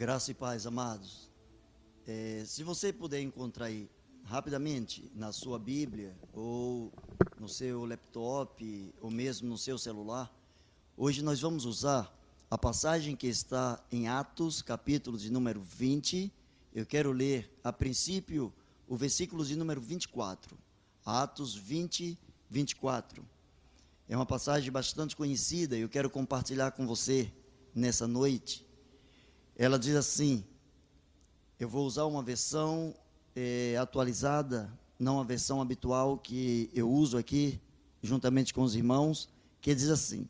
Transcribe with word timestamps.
Graça 0.00 0.30
e 0.30 0.34
paz, 0.34 0.66
amados. 0.66 1.28
É, 2.06 2.42
se 2.46 2.62
você 2.62 2.90
puder 2.90 3.20
encontrar 3.20 3.66
aí 3.66 3.86
rapidamente 4.24 5.12
na 5.14 5.30
sua 5.30 5.58
Bíblia 5.58 6.16
ou 6.32 6.90
no 7.38 7.46
seu 7.46 7.84
laptop 7.84 8.94
ou 8.98 9.10
mesmo 9.10 9.46
no 9.46 9.58
seu 9.58 9.76
celular, 9.76 10.34
hoje 10.96 11.22
nós 11.22 11.38
vamos 11.42 11.66
usar 11.66 12.10
a 12.50 12.56
passagem 12.56 13.14
que 13.14 13.26
está 13.26 13.78
em 13.92 14.08
Atos, 14.08 14.62
capítulo 14.62 15.18
de 15.18 15.30
número 15.30 15.60
20. 15.60 16.32
Eu 16.74 16.86
quero 16.86 17.12
ler 17.12 17.54
a 17.62 17.70
princípio 17.70 18.50
o 18.88 18.96
versículo 18.96 19.44
de 19.44 19.54
número 19.54 19.82
24. 19.82 20.56
Atos 21.04 21.54
20, 21.54 22.18
24. 22.48 23.22
É 24.08 24.16
uma 24.16 24.24
passagem 24.24 24.72
bastante 24.72 25.14
conhecida 25.14 25.76
e 25.76 25.82
eu 25.82 25.90
quero 25.90 26.08
compartilhar 26.08 26.70
com 26.70 26.86
você 26.86 27.30
nessa 27.74 28.08
noite. 28.08 28.69
Ela 29.60 29.78
diz 29.78 29.94
assim: 29.94 30.42
eu 31.58 31.68
vou 31.68 31.86
usar 31.86 32.06
uma 32.06 32.22
versão 32.22 32.94
é, 33.36 33.76
atualizada, 33.76 34.72
não 34.98 35.20
a 35.20 35.22
versão 35.22 35.60
habitual 35.60 36.16
que 36.16 36.70
eu 36.72 36.90
uso 36.90 37.18
aqui, 37.18 37.60
juntamente 38.02 38.54
com 38.54 38.62
os 38.62 38.74
irmãos, 38.74 39.28
que 39.60 39.74
diz 39.74 39.90
assim: 39.90 40.26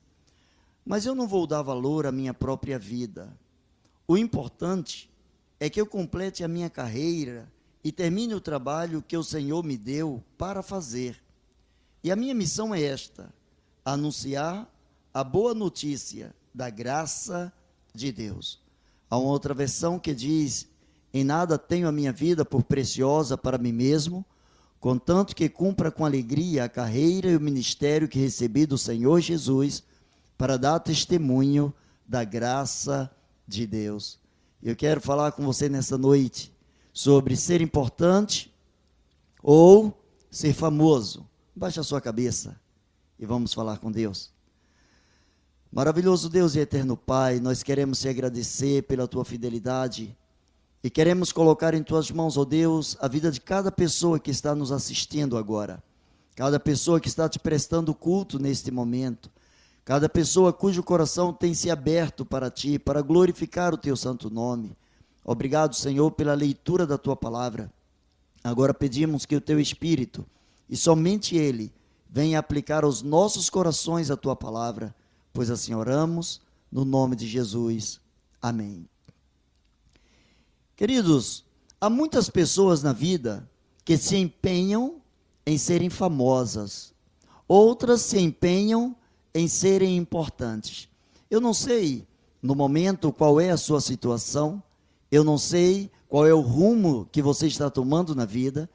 Mas 0.84 1.06
eu 1.06 1.14
não 1.14 1.28
vou 1.28 1.46
dar 1.46 1.62
valor 1.62 2.08
à 2.08 2.10
minha 2.10 2.34
própria 2.34 2.76
vida. 2.76 3.32
O 4.08 4.18
importante 4.18 5.08
é 5.60 5.70
que 5.70 5.80
eu 5.80 5.86
complete 5.86 6.42
a 6.42 6.48
minha 6.48 6.68
carreira 6.68 7.48
e 7.84 7.92
termine 7.92 8.34
o 8.34 8.40
trabalho 8.40 9.00
que 9.00 9.16
o 9.16 9.22
Senhor 9.22 9.62
me 9.62 9.76
deu 9.78 10.20
para 10.36 10.60
fazer. 10.60 11.22
E 12.02 12.10
a 12.10 12.16
minha 12.16 12.34
missão 12.34 12.74
é 12.74 12.82
esta: 12.82 13.32
anunciar 13.84 14.68
a 15.14 15.22
boa 15.22 15.54
notícia 15.54 16.34
da 16.52 16.68
graça 16.68 17.52
de 17.94 18.10
Deus. 18.10 18.68
Há 19.10 19.18
uma 19.18 19.30
outra 19.30 19.52
versão 19.52 19.98
que 19.98 20.14
diz: 20.14 20.68
Em 21.12 21.24
nada 21.24 21.58
tenho 21.58 21.88
a 21.88 21.92
minha 21.92 22.12
vida 22.12 22.44
por 22.44 22.62
preciosa 22.62 23.36
para 23.36 23.58
mim 23.58 23.72
mesmo, 23.72 24.24
contanto 24.78 25.34
que 25.34 25.48
cumpra 25.48 25.90
com 25.90 26.06
alegria 26.06 26.64
a 26.64 26.68
carreira 26.68 27.28
e 27.28 27.36
o 27.36 27.40
ministério 27.40 28.08
que 28.08 28.20
recebi 28.20 28.64
do 28.64 28.78
Senhor 28.78 29.20
Jesus, 29.20 29.82
para 30.38 30.56
dar 30.56 30.78
testemunho 30.78 31.74
da 32.06 32.22
graça 32.22 33.10
de 33.46 33.66
Deus. 33.66 34.20
Eu 34.62 34.76
quero 34.76 35.00
falar 35.00 35.32
com 35.32 35.44
você 35.44 35.68
nessa 35.68 35.98
noite 35.98 36.54
sobre 36.92 37.36
ser 37.36 37.60
importante 37.60 38.54
ou 39.42 39.98
ser 40.30 40.52
famoso. 40.52 41.26
Baixe 41.54 41.80
a 41.80 41.82
sua 41.82 42.00
cabeça 42.00 42.60
e 43.18 43.26
vamos 43.26 43.52
falar 43.52 43.78
com 43.78 43.90
Deus. 43.90 44.30
Maravilhoso 45.72 46.28
Deus 46.28 46.56
e 46.56 46.58
eterno 46.58 46.96
Pai, 46.96 47.38
nós 47.38 47.62
queremos 47.62 48.00
te 48.00 48.08
agradecer 48.08 48.82
pela 48.82 49.06
tua 49.06 49.24
fidelidade 49.24 50.16
e 50.82 50.90
queremos 50.90 51.30
colocar 51.30 51.74
em 51.74 51.82
tuas 51.84 52.10
mãos, 52.10 52.36
ó 52.36 52.40
oh 52.40 52.44
Deus, 52.44 52.96
a 53.00 53.06
vida 53.06 53.30
de 53.30 53.40
cada 53.40 53.70
pessoa 53.70 54.18
que 54.18 54.32
está 54.32 54.52
nos 54.52 54.72
assistindo 54.72 55.38
agora, 55.38 55.80
cada 56.34 56.58
pessoa 56.58 56.98
que 56.98 57.06
está 57.06 57.28
te 57.28 57.38
prestando 57.38 57.94
culto 57.94 58.36
neste 58.36 58.72
momento, 58.72 59.30
cada 59.84 60.08
pessoa 60.08 60.52
cujo 60.52 60.82
coração 60.82 61.32
tem 61.32 61.54
se 61.54 61.70
aberto 61.70 62.24
para 62.24 62.50
ti, 62.50 62.76
para 62.76 63.00
glorificar 63.00 63.72
o 63.72 63.78
teu 63.78 63.96
santo 63.96 64.28
nome. 64.28 64.76
Obrigado, 65.24 65.76
Senhor, 65.76 66.10
pela 66.10 66.34
leitura 66.34 66.84
da 66.84 66.98
tua 66.98 67.14
palavra. 67.14 67.72
Agora 68.42 68.74
pedimos 68.74 69.24
que 69.24 69.36
o 69.36 69.40
teu 69.40 69.60
Espírito, 69.60 70.26
e 70.68 70.76
somente 70.76 71.36
Ele, 71.36 71.72
venha 72.08 72.40
aplicar 72.40 72.82
aos 72.82 73.02
nossos 73.02 73.48
corações 73.48 74.10
a 74.10 74.16
tua 74.16 74.34
palavra 74.34 74.92
pois 75.40 75.50
assim 75.50 75.72
oramos, 75.72 76.38
no 76.70 76.84
nome 76.84 77.16
de 77.16 77.26
Jesus. 77.26 77.98
Amém. 78.42 78.86
Queridos, 80.76 81.46
há 81.80 81.88
muitas 81.88 82.28
pessoas 82.28 82.82
na 82.82 82.92
vida 82.92 83.48
que 83.82 83.96
se 83.96 84.18
empenham 84.18 85.00
em 85.46 85.56
serem 85.56 85.88
famosas, 85.88 86.92
outras 87.48 88.02
se 88.02 88.18
empenham 88.18 88.94
em 89.34 89.48
serem 89.48 89.96
importantes. 89.96 90.90
Eu 91.30 91.40
não 91.40 91.54
sei 91.54 92.06
no 92.42 92.54
momento 92.54 93.10
qual 93.10 93.40
é 93.40 93.48
a 93.48 93.56
sua 93.56 93.80
situação, 93.80 94.62
eu 95.10 95.24
não 95.24 95.38
sei 95.38 95.90
qual 96.06 96.26
é 96.26 96.34
o 96.34 96.42
rumo 96.42 97.08
que 97.10 97.22
você 97.22 97.46
está 97.46 97.70
tomando 97.70 98.14
na 98.14 98.26
vida, 98.26 98.68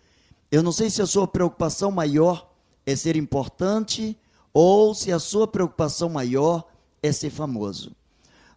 eu 0.52 0.64
não 0.64 0.72
sei 0.72 0.90
se 0.90 1.00
a 1.00 1.06
sua 1.06 1.28
preocupação 1.28 1.92
maior 1.92 2.52
é 2.88 2.96
ser 2.96 3.16
importante 3.16 4.18
ou 4.58 4.96
se 4.96 5.12
a 5.12 5.20
sua 5.20 5.46
preocupação 5.46 6.08
maior 6.08 6.64
é 7.04 7.12
ser 7.12 7.30
famoso. 7.30 7.92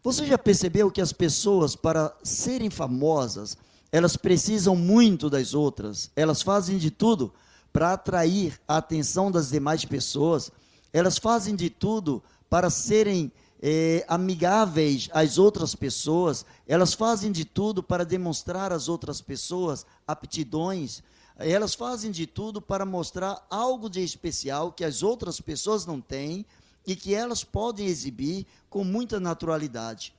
Você 0.01 0.25
já 0.25 0.39
percebeu 0.39 0.93
que 0.93 1.01
as 1.01 1.13
pessoas, 1.13 1.75
para 1.75 2.17
serem 2.23 2.71
famosas, 2.71 3.59
elas 3.91 4.17
precisam 4.17 4.77
muito 4.77 5.29
das 5.29 5.55
outras, 5.55 6.09
elas 6.15 6.41
fazem 6.41 6.79
de 6.79 6.93
tudo 6.93 7.35
para 7.73 7.95
atrair 7.95 8.61
a 8.69 8.77
atenção 8.77 9.29
das 9.29 9.51
demais 9.51 9.85
pessoas, 9.85 10.53
elas 10.93 11.19
fazem 11.19 11.57
de 11.57 11.69
tudo 11.69 12.23
para 12.49 12.71
serem 12.71 13.33
é, 13.61 14.05
amigáveis 14.07 15.11
às 15.13 15.37
outras 15.37 15.75
pessoas, 15.75 16.47
elas 16.69 16.95
fazem 16.95 17.33
de 17.33 17.45
tudo 17.45 17.83
para 17.83 18.05
demonstrar 18.05 18.73
às 18.73 18.89
outras 18.89 19.21
pessoas 19.21 19.85
aptidões, 20.07 21.03
elas 21.39 21.75
fazem 21.75 22.11
de 22.11 22.27
tudo 22.27 22.61
para 22.61 22.85
mostrar 22.85 23.47
algo 23.49 23.89
de 23.89 24.03
especial 24.03 24.73
que 24.73 24.85
as 24.85 25.03
outras 25.03 25.41
pessoas 25.41 25.87
não 25.87 26.01
têm 26.01 26.45
e 26.85 26.97
que 26.97 27.15
elas 27.15 27.45
podem 27.45 27.87
exibir 27.87 28.45
com 28.69 28.83
muita 28.83 29.21
naturalidade. 29.21 30.13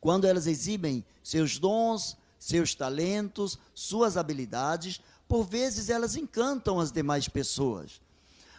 Quando 0.00 0.26
elas 0.26 0.46
exibem 0.46 1.04
seus 1.22 1.58
dons, 1.58 2.16
seus 2.38 2.74
talentos, 2.74 3.58
suas 3.74 4.16
habilidades, 4.16 5.00
por 5.26 5.44
vezes 5.44 5.88
elas 5.88 6.14
encantam 6.14 6.78
as 6.78 6.92
demais 6.92 7.28
pessoas. 7.28 8.00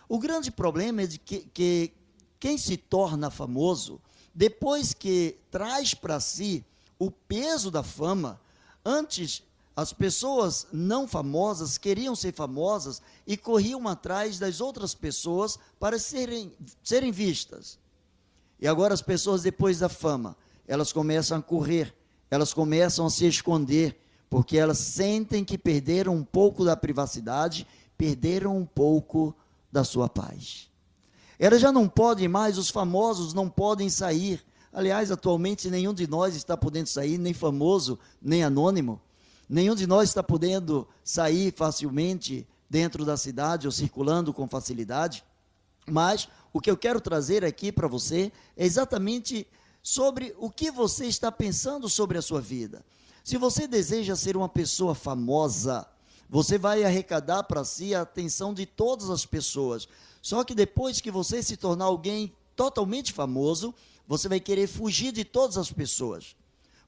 O 0.09 0.19
grande 0.19 0.51
problema 0.51 1.03
é 1.03 1.07
de 1.07 1.17
que, 1.17 1.47
que 1.53 1.93
quem 2.39 2.57
se 2.57 2.75
torna 2.75 3.29
famoso, 3.29 4.01
depois 4.33 4.93
que 4.93 5.37
traz 5.49 5.93
para 5.93 6.19
si 6.19 6.65
o 6.99 7.09
peso 7.09 7.71
da 7.71 7.83
fama, 7.83 8.41
antes 8.83 9.43
as 9.75 9.91
pessoas 9.91 10.67
não 10.71 11.05
famosas 11.05 11.77
queriam 11.77 12.15
ser 12.15 12.33
famosas 12.33 13.01
e 13.27 13.35
corriam 13.35 13.87
atrás 13.87 14.39
das 14.39 14.61
outras 14.61 14.95
pessoas 14.95 15.59
para 15.77 15.99
serem, 15.99 16.53
serem 16.81 17.11
vistas. 17.11 17.77
E 18.57 18.67
agora 18.67 18.93
as 18.93 19.01
pessoas, 19.01 19.41
depois 19.41 19.79
da 19.79 19.89
fama, 19.89 20.37
elas 20.65 20.93
começam 20.93 21.37
a 21.37 21.41
correr, 21.41 21.93
elas 22.31 22.53
começam 22.53 23.05
a 23.05 23.09
se 23.09 23.27
esconder, 23.27 23.99
porque 24.29 24.57
elas 24.57 24.77
sentem 24.77 25.43
que 25.43 25.57
perderam 25.57 26.15
um 26.15 26.23
pouco 26.23 26.63
da 26.63 26.77
privacidade, 26.77 27.67
perderam 27.97 28.57
um 28.57 28.65
pouco 28.65 29.35
da 29.69 29.83
sua 29.83 30.07
paz. 30.07 30.69
Elas 31.37 31.61
já 31.61 31.69
não 31.69 31.87
podem 31.87 32.29
mais, 32.29 32.57
os 32.57 32.69
famosos 32.69 33.33
não 33.33 33.49
podem 33.49 33.89
sair. 33.89 34.41
Aliás, 34.71 35.11
atualmente 35.11 35.69
nenhum 35.69 35.93
de 35.93 36.07
nós 36.07 36.33
está 36.33 36.55
podendo 36.55 36.87
sair, 36.87 37.17
nem 37.17 37.33
famoso, 37.33 37.99
nem 38.21 38.41
anônimo. 38.41 39.01
Nenhum 39.47 39.75
de 39.75 39.85
nós 39.85 40.09
está 40.09 40.23
podendo 40.23 40.87
sair 41.03 41.53
facilmente 41.55 42.47
dentro 42.69 43.05
da 43.05 43.15
cidade 43.15 43.67
ou 43.67 43.71
circulando 43.71 44.33
com 44.33 44.47
facilidade. 44.47 45.23
Mas 45.87 46.27
o 46.51 46.59
que 46.59 46.69
eu 46.69 46.77
quero 46.77 46.99
trazer 46.99 47.45
aqui 47.45 47.71
para 47.71 47.87
você 47.87 48.31
é 48.57 48.65
exatamente 48.65 49.47
sobre 49.83 50.35
o 50.39 50.49
que 50.49 50.71
você 50.71 51.05
está 51.05 51.31
pensando 51.31 51.87
sobre 51.87 52.17
a 52.17 52.21
sua 52.21 52.41
vida. 52.41 52.83
Se 53.23 53.37
você 53.37 53.67
deseja 53.67 54.15
ser 54.15 54.35
uma 54.35 54.49
pessoa 54.49 54.95
famosa, 54.95 55.87
você 56.29 56.57
vai 56.57 56.83
arrecadar 56.83 57.43
para 57.43 57.63
si 57.63 57.93
a 57.93 58.01
atenção 58.01 58.53
de 58.53 58.65
todas 58.65 59.09
as 59.09 59.25
pessoas. 59.25 59.87
Só 60.21 60.43
que 60.43 60.55
depois 60.55 60.99
que 60.99 61.11
você 61.11 61.43
se 61.43 61.55
tornar 61.55 61.85
alguém 61.85 62.33
totalmente 62.55 63.13
famoso, 63.13 63.73
você 64.07 64.27
vai 64.27 64.39
querer 64.39 64.67
fugir 64.67 65.11
de 65.11 65.23
todas 65.23 65.57
as 65.57 65.71
pessoas. 65.71 66.35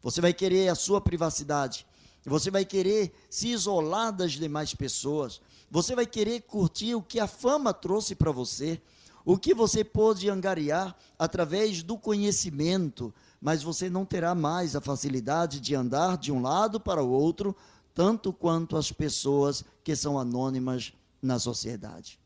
Você 0.01 0.21
vai 0.21 0.33
querer 0.33 0.69
a 0.69 0.75
sua 0.75 1.01
privacidade. 1.01 1.85
Você 2.27 2.51
vai 2.51 2.65
querer 2.65 3.13
se 3.29 3.47
isolar 3.47 4.11
das 4.11 4.33
demais 4.33 4.73
pessoas. 4.73 5.41
Você 5.71 5.95
vai 5.95 6.05
querer 6.05 6.41
curtir 6.41 6.93
o 6.93 7.01
que 7.01 7.19
a 7.19 7.27
fama 7.27 7.73
trouxe 7.73 8.15
para 8.15 8.31
você, 8.31 8.81
o 9.23 9.37
que 9.37 9.53
você 9.53 9.83
pôde 9.83 10.29
angariar 10.29 10.95
através 11.17 11.81
do 11.81 11.97
conhecimento, 11.97 13.13
mas 13.39 13.63
você 13.63 13.89
não 13.89 14.05
terá 14.05 14.35
mais 14.35 14.75
a 14.75 14.81
facilidade 14.81 15.61
de 15.61 15.73
andar 15.73 16.17
de 16.17 16.31
um 16.31 16.41
lado 16.41 16.79
para 16.79 17.01
o 17.01 17.09
outro, 17.09 17.55
tanto 17.93 18.33
quanto 18.33 18.75
as 18.75 18.91
pessoas 18.91 19.63
que 19.83 19.95
são 19.95 20.19
anônimas 20.19 20.93
na 21.21 21.39
sociedade. 21.39 22.19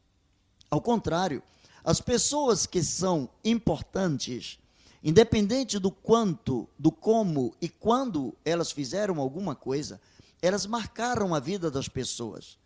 Ao 0.70 0.82
contrário, 0.82 1.44
as 1.84 2.02
pessoas 2.02 2.66
que 2.66 2.84
são 2.84 3.30
importantes, 3.44 4.58
Independente 5.04 5.80
do 5.80 5.90
quanto, 5.90 6.70
do 6.78 6.92
como 6.92 7.56
e 7.60 7.68
quando 7.68 8.36
elas 8.46 8.72
fizeram 8.72 9.20
alguma 9.20 9.56
coisa, 9.56 10.00
elas 10.42 10.66
marcaram 10.66 11.34
a 11.34 11.40
vida 11.40 11.72
das 11.72 11.88
pessoas. 11.88 12.58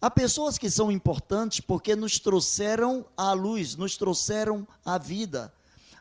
Há 0.00 0.10
pessoas 0.10 0.56
que 0.56 0.70
são 0.70 0.90
importantes 0.90 1.60
porque 1.60 1.96
nos 1.96 2.18
trouxeram 2.18 3.04
à 3.16 3.32
luz, 3.32 3.74
nos 3.74 3.96
trouxeram 3.96 4.66
à 4.84 4.98
vida. 4.98 5.52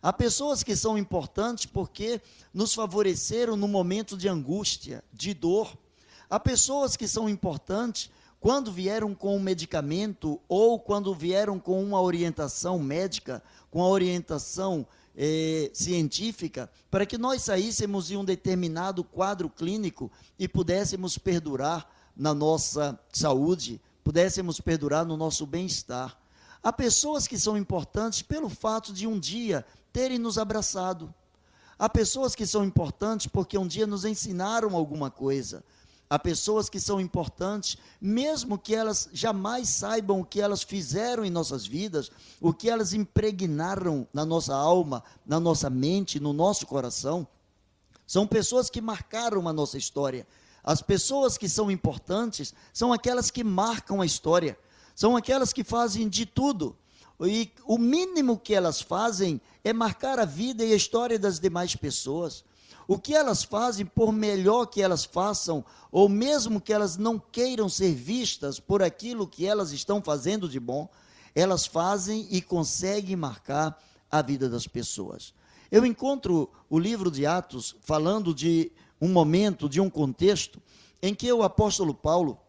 Há 0.01 0.13
pessoas 0.13 0.63
que 0.63 0.75
são 0.75 0.97
importantes 0.97 1.65
porque 1.65 2.21
nos 2.53 2.73
favoreceram 2.73 3.57
no 3.57 3.67
momento 3.67 4.15
de 4.15 4.29
angústia, 4.29 5.03
de 5.11 5.33
dor. 5.33 5.77
Há 6.29 6.39
pessoas 6.39 6.95
que 6.95 7.07
são 7.07 7.27
importantes 7.27 8.09
quando 8.39 8.71
vieram 8.71 9.13
com 9.13 9.35
um 9.35 9.41
medicamento 9.41 10.39
ou 10.47 10.79
quando 10.79 11.13
vieram 11.13 11.59
com 11.59 11.83
uma 11.83 11.99
orientação 11.99 12.79
médica, 12.79 13.43
com 13.69 13.83
a 13.83 13.89
orientação 13.89 14.87
eh, 15.21 15.69
científica, 15.73 16.71
para 16.89 17.05
que 17.05 17.17
nós 17.17 17.41
saíssemos 17.41 18.07
de 18.07 18.15
um 18.15 18.23
determinado 18.23 19.03
quadro 19.03 19.49
clínico 19.49 20.09
e 20.39 20.47
pudéssemos 20.47 21.17
perdurar 21.17 21.85
na 22.15 22.33
nossa 22.33 22.97
saúde, 23.11 23.81
pudéssemos 24.01 24.61
perdurar 24.61 25.05
no 25.05 25.17
nosso 25.17 25.45
bem-estar. 25.45 26.17
Há 26.63 26.71
pessoas 26.71 27.27
que 27.27 27.37
são 27.37 27.57
importantes 27.57 28.21
pelo 28.21 28.47
fato 28.47 28.93
de 28.93 29.05
um 29.05 29.19
dia 29.19 29.65
terem 29.91 30.17
nos 30.17 30.37
abraçado. 30.37 31.13
Há 31.77 31.89
pessoas 31.89 32.33
que 32.33 32.45
são 32.45 32.63
importantes 32.63 33.27
porque 33.27 33.57
um 33.57 33.67
dia 33.67 33.85
nos 33.85 34.05
ensinaram 34.05 34.73
alguma 34.73 35.11
coisa. 35.11 35.65
Há 36.11 36.17
pessoas 36.17 36.69
que 36.69 36.79
são 36.79 36.99
importantes, 36.99 37.77
mesmo 38.01 38.57
que 38.57 38.73
elas 38.73 39.07
jamais 39.13 39.69
saibam 39.69 40.21
o 40.21 40.25
que 40.25 40.41
elas 40.41 40.63
fizeram 40.63 41.23
em 41.23 41.29
nossas 41.29 41.67
vidas, 41.67 42.09
o 42.41 42.51
que 42.51 42.67
elas 42.67 42.93
impregnaram 42.93 44.07
na 44.11 44.25
nossa 44.25 44.55
alma, 44.55 45.03
na 45.23 45.39
nossa 45.39 45.69
mente, 45.69 46.19
no 46.19 46.33
nosso 46.33 46.65
coração. 46.65 47.27
São 48.07 48.25
pessoas 48.25 48.71
que 48.71 48.81
marcaram 48.81 49.47
a 49.47 49.53
nossa 49.53 49.77
história. 49.77 50.25
As 50.63 50.81
pessoas 50.81 51.37
que 51.37 51.47
são 51.47 51.69
importantes 51.69 52.55
são 52.73 52.91
aquelas 52.91 53.29
que 53.29 53.43
marcam 53.43 54.01
a 54.01 54.05
história, 54.05 54.57
são 54.95 55.15
aquelas 55.15 55.53
que 55.53 55.63
fazem 55.63 56.09
de 56.09 56.25
tudo. 56.25 56.75
E 57.21 57.51
o 57.65 57.77
mínimo 57.77 58.39
que 58.39 58.55
elas 58.55 58.81
fazem 58.81 59.39
é 59.63 59.71
marcar 59.71 60.17
a 60.17 60.25
vida 60.25 60.65
e 60.65 60.73
a 60.73 60.75
história 60.75 61.19
das 61.19 61.39
demais 61.39 61.75
pessoas. 61.75 62.43
O 62.89 62.97
que 62.97 63.13
elas 63.13 63.43
fazem, 63.43 63.85
por 63.85 64.11
melhor 64.11 64.65
que 64.65 64.81
elas 64.81 65.05
façam, 65.05 65.63
ou 65.91 66.09
mesmo 66.09 66.59
que 66.59 66.73
elas 66.73 66.97
não 66.97 67.19
queiram 67.19 67.69
ser 67.69 67.93
vistas 67.93 68.59
por 68.59 68.81
aquilo 68.81 69.27
que 69.27 69.45
elas 69.45 69.71
estão 69.71 70.01
fazendo 70.01 70.49
de 70.49 70.59
bom, 70.59 70.89
elas 71.35 71.67
fazem 71.67 72.27
e 72.31 72.41
conseguem 72.41 73.15
marcar 73.15 73.79
a 74.09 74.23
vida 74.23 74.49
das 74.49 74.65
pessoas. 74.65 75.35
Eu 75.69 75.85
encontro 75.85 76.49
o 76.67 76.79
livro 76.79 77.11
de 77.11 77.27
Atos 77.27 77.75
falando 77.81 78.33
de 78.33 78.71
um 78.99 79.09
momento, 79.09 79.69
de 79.69 79.79
um 79.79 79.87
contexto, 79.87 80.59
em 80.99 81.13
que 81.13 81.31
o 81.31 81.43
apóstolo 81.43 81.93
Paulo, 81.93 82.39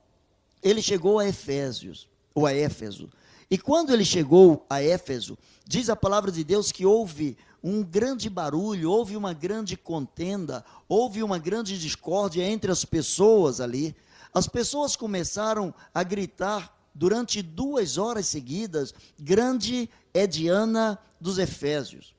ele 0.62 0.81
chegou 0.81 1.19
a 1.19 1.28
Efésios, 1.28 2.08
ou 2.34 2.46
a 2.46 2.54
Éfeso. 2.54 3.10
E 3.50 3.58
quando 3.58 3.92
ele 3.92 4.06
chegou 4.06 4.64
a 4.70 4.82
Éfeso, 4.82 5.37
diz 5.66 5.90
a 5.90 5.96
palavra 5.96 6.32
de 6.32 6.42
Deus 6.42 6.72
que 6.72 6.87
houve 6.87 7.37
um 7.62 7.82
grande 7.82 8.30
barulho, 8.30 8.90
houve 8.90 9.16
uma 9.16 9.32
grande 9.32 9.76
contenda, 9.76 10.64
houve 10.88 11.22
uma 11.22 11.38
grande 11.38 11.78
discórdia 11.78 12.44
entre 12.44 12.70
as 12.70 12.84
pessoas 12.84 13.60
ali. 13.60 13.94
As 14.32 14.46
pessoas 14.46 14.96
começaram 14.96 15.74
a 15.92 16.02
gritar 16.02 16.74
durante 16.94 17.42
duas 17.42 17.98
horas 17.98 18.26
seguidas: 18.26 18.94
Grande 19.18 19.90
é 20.14 20.26
Diana 20.26 20.98
dos 21.20 21.38
Efésios. 21.38 22.14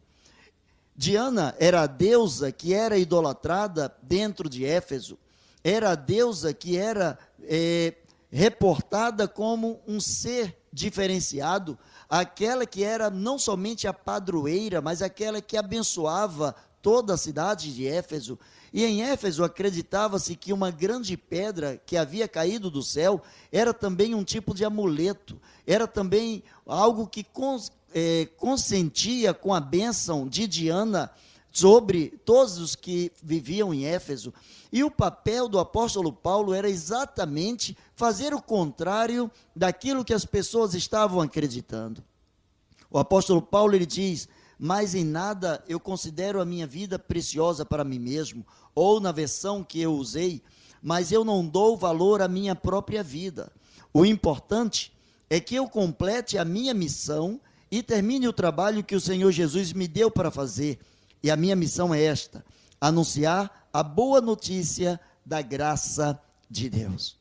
Diana 0.96 1.56
era 1.58 1.82
a 1.82 1.88
deusa 1.88 2.52
que 2.52 2.74
era 2.74 2.98
idolatrada 2.98 3.96
dentro 4.04 4.48
de 4.48 4.66
Éfeso, 4.66 5.18
era 5.64 5.92
a 5.92 5.96
deusa 5.96 6.54
que 6.54 6.78
era 6.78 7.18
é, 7.44 7.96
reportada 8.32 9.28
como 9.28 9.80
um 9.88 10.00
ser 10.00 10.58
diferenciado, 10.72 11.78
aquela 12.12 12.66
que 12.66 12.84
era 12.84 13.10
não 13.10 13.40
somente 13.40 13.88
a 13.88 13.94
padroeira, 13.94 14.82
mas 14.82 15.02
aquela 15.02 15.42
que 15.42 15.56
abençoava 15.56 16.54
toda 16.82 17.14
a 17.14 17.18
cidade 17.18 17.74
de 17.74 17.88
Éfeso. 17.88 18.38
E 18.74 18.84
em 18.84 19.02
Éfeso 19.02 19.46
acreditava-se 19.46 20.36
que 20.36 20.52
uma 20.52 20.70
grande 20.72 21.16
pedra 21.16 21.82
que 21.86 21.96
havia 21.96 22.28
caído 22.28 22.70
do 22.70 22.84
céu 22.84 23.22
era 23.50 23.74
também 23.74 24.14
um 24.14 24.26
tipo 24.26 24.54
de 24.54 24.66
amuleto, 24.66 25.40
era 25.66 25.88
também 25.88 26.44
algo 26.66 27.08
que 27.08 27.26
é, 27.94 28.28
consentia 28.36 29.34
com 29.34 29.54
a 29.54 29.62
bênção 29.62 30.28
de 30.28 30.48
Diana 30.48 31.10
sobre 31.52 32.10
todos 32.24 32.58
os 32.58 32.76
que 32.76 33.12
viviam 33.22 33.74
em 33.74 33.86
Éfeso. 33.86 34.34
E 34.72 34.84
o 34.84 34.90
papel 34.90 35.50
do 35.50 35.60
apóstolo 35.60 36.14
Paulo 36.14 36.54
era 36.54 36.70
exatamente 36.70 37.78
fazer 37.94 38.34
o 38.34 38.42
contrário 38.42 39.30
daquilo 39.56 40.06
que 40.06 40.14
as 40.14 40.24
pessoas 40.24 40.74
estavam 40.74 41.20
acreditando. 41.20 42.02
O 42.90 42.98
apóstolo 42.98 43.42
Paulo 43.42 43.76
ele 43.76 43.86
diz: 43.86 44.30
"Mas 44.58 44.96
em 44.96 45.04
nada 45.04 45.62
eu 45.68 45.80
considero 45.80 46.40
a 46.40 46.46
minha 46.46 46.66
vida 46.66 46.98
preciosa 46.98 47.66
para 47.66 47.84
mim 47.84 48.00
mesmo", 48.00 48.46
ou 48.74 49.02
na 49.02 49.12
versão 49.12 49.62
que 49.62 49.82
eu 49.82 49.94
usei, 49.94 50.42
"mas 50.82 51.12
eu 51.12 51.26
não 51.26 51.46
dou 51.46 51.76
valor 51.76 52.22
à 52.22 52.30
minha 52.30 52.56
própria 52.56 53.04
vida. 53.04 53.52
O 53.94 54.06
importante 54.06 54.94
é 55.30 55.40
que 55.40 55.56
eu 55.56 55.68
complete 55.68 56.38
a 56.38 56.46
minha 56.46 56.74
missão 56.74 57.42
e 57.70 57.82
termine 57.84 58.28
o 58.28 58.34
trabalho 58.34 58.84
que 58.84 58.96
o 58.96 59.02
Senhor 59.02 59.32
Jesus 59.32 59.72
me 59.74 59.88
deu 59.88 60.10
para 60.10 60.32
fazer. 60.32 60.80
E 61.24 61.30
a 61.30 61.36
minha 61.36 61.56
missão 61.56 61.94
é 61.94 62.02
esta: 62.04 62.44
anunciar 62.80 63.68
a 63.72 63.84
boa 63.84 64.20
notícia 64.22 65.00
da 65.26 65.42
graça 65.42 66.20
de 66.50 66.70
Deus. 66.70 67.20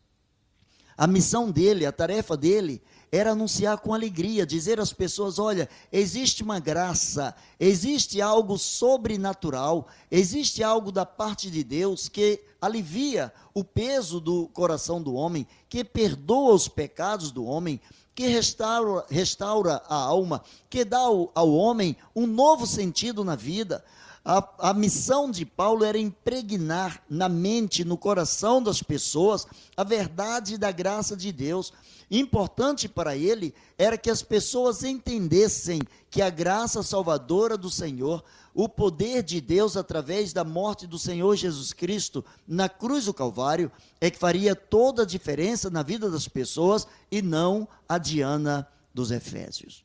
A 0.96 1.06
missão 1.06 1.50
dele, 1.50 1.86
a 1.86 1.92
tarefa 1.92 2.36
dele, 2.36 2.82
era 3.12 3.32
anunciar 3.32 3.78
com 3.78 3.92
alegria, 3.92 4.46
dizer 4.46 4.78
às 4.78 4.92
pessoas: 4.92 5.38
olha, 5.38 5.68
existe 5.90 6.42
uma 6.42 6.60
graça, 6.60 7.34
existe 7.58 8.20
algo 8.20 8.58
sobrenatural, 8.58 9.88
existe 10.10 10.62
algo 10.62 10.92
da 10.92 11.04
parte 11.04 11.50
de 11.50 11.64
Deus 11.64 12.08
que 12.08 12.40
alivia 12.60 13.32
o 13.54 13.64
peso 13.64 14.20
do 14.20 14.48
coração 14.48 15.02
do 15.02 15.14
homem, 15.14 15.46
que 15.68 15.82
perdoa 15.82 16.54
os 16.54 16.68
pecados 16.68 17.32
do 17.32 17.44
homem, 17.44 17.80
que 18.14 18.26
restaura, 18.26 19.04
restaura 19.08 19.82
a 19.88 19.94
alma, 19.94 20.42
que 20.68 20.84
dá 20.84 20.98
ao, 20.98 21.30
ao 21.34 21.52
homem 21.52 21.96
um 22.14 22.26
novo 22.26 22.66
sentido 22.66 23.24
na 23.24 23.34
vida. 23.34 23.84
A, 24.24 24.70
a, 24.70 24.74
missão 24.74 25.30
de 25.30 25.46
Paulo 25.46 25.82
era 25.82 25.98
impregnar 25.98 27.02
na 27.08 27.28
mente, 27.28 27.84
no 27.84 27.96
coração 27.96 28.62
das 28.62 28.82
pessoas, 28.82 29.46
a 29.74 29.82
verdade 29.82 30.58
da 30.58 30.70
graça 30.70 31.16
de 31.16 31.32
Deus. 31.32 31.72
Importante 32.10 32.86
para 32.88 33.16
ele 33.16 33.54
era 33.78 33.96
que 33.96 34.10
as 34.10 34.20
pessoas 34.20 34.84
entendessem 34.84 35.80
que 36.10 36.20
a 36.20 36.28
graça 36.28 36.82
salvadora 36.82 37.56
do 37.56 37.70
Senhor, 37.70 38.22
o 38.52 38.68
poder 38.68 39.22
de 39.22 39.40
Deus 39.40 39.76
através 39.76 40.32
da 40.34 40.44
morte 40.44 40.86
do 40.86 40.98
Senhor 40.98 41.34
Jesus 41.36 41.72
Cristo 41.72 42.22
na 42.46 42.68
cruz 42.68 43.06
do 43.06 43.14
Calvário, 43.14 43.72
é 44.00 44.10
que 44.10 44.18
faria 44.18 44.54
toda 44.54 45.02
a 45.02 45.06
diferença 45.06 45.70
na 45.70 45.82
vida 45.82 46.10
das 46.10 46.28
pessoas 46.28 46.86
e 47.10 47.22
não 47.22 47.66
a 47.88 47.96
Diana 47.96 48.68
dos 48.92 49.10
Efésios. 49.10 49.82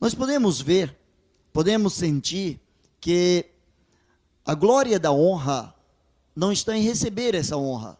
Nós 0.00 0.14
podemos 0.14 0.60
ver 0.60 1.03
podemos 1.54 1.94
sentir 1.94 2.60
que 3.00 3.46
a 4.44 4.54
glória 4.54 4.98
da 4.98 5.12
honra 5.12 5.72
não 6.34 6.50
está 6.50 6.76
em 6.76 6.82
receber 6.82 7.32
essa 7.32 7.56
honra, 7.56 7.96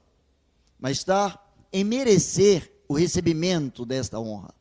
mas 0.76 0.98
está 0.98 1.40
em 1.72 1.84
merecer 1.84 2.72
o 2.88 2.94
recebimento 2.94 3.86
desta 3.86 4.18
honra. 4.18 4.52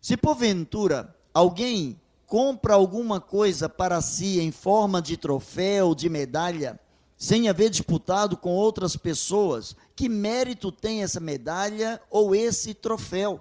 Se 0.00 0.16
porventura 0.16 1.16
alguém 1.32 1.98
compra 2.26 2.74
alguma 2.74 3.20
coisa 3.20 3.68
para 3.68 4.00
si 4.00 4.40
em 4.40 4.50
forma 4.50 5.00
de 5.00 5.16
troféu, 5.16 5.94
de 5.94 6.08
medalha, 6.08 6.80
sem 7.16 7.48
haver 7.48 7.70
disputado 7.70 8.36
com 8.36 8.50
outras 8.50 8.96
pessoas, 8.96 9.76
que 9.94 10.08
mérito 10.08 10.72
tem 10.72 11.04
essa 11.04 11.20
medalha 11.20 12.02
ou 12.10 12.34
esse 12.34 12.74
troféu? 12.74 13.38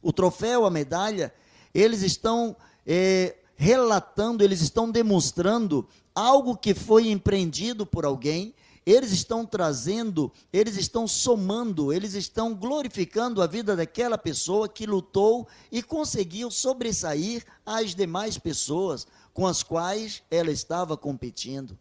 O 0.00 0.12
troféu, 0.12 0.64
a 0.64 0.70
medalha, 0.70 1.34
eles 1.74 2.02
estão 2.02 2.56
é, 2.86 3.34
relatando, 3.60 4.42
eles 4.42 4.62
estão 4.62 4.90
demonstrando 4.90 5.86
algo 6.14 6.56
que 6.56 6.72
foi 6.72 7.10
empreendido 7.10 7.84
por 7.84 8.06
alguém, 8.06 8.54
eles 8.86 9.12
estão 9.12 9.44
trazendo, 9.44 10.32
eles 10.50 10.78
estão 10.78 11.06
somando, 11.06 11.92
eles 11.92 12.14
estão 12.14 12.54
glorificando 12.54 13.42
a 13.42 13.46
vida 13.46 13.76
daquela 13.76 14.16
pessoa 14.16 14.66
que 14.66 14.86
lutou 14.86 15.46
e 15.70 15.82
conseguiu 15.82 16.50
sobressair 16.50 17.44
as 17.66 17.94
demais 17.94 18.38
pessoas 18.38 19.06
com 19.34 19.46
as 19.46 19.62
quais 19.62 20.22
ela 20.30 20.50
estava 20.50 20.96
competindo. 20.96 21.78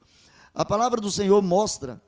A 0.54 0.66
palavra 0.66 1.00
do 1.00 1.10
Senhor 1.10 1.42
mostra 1.42 2.02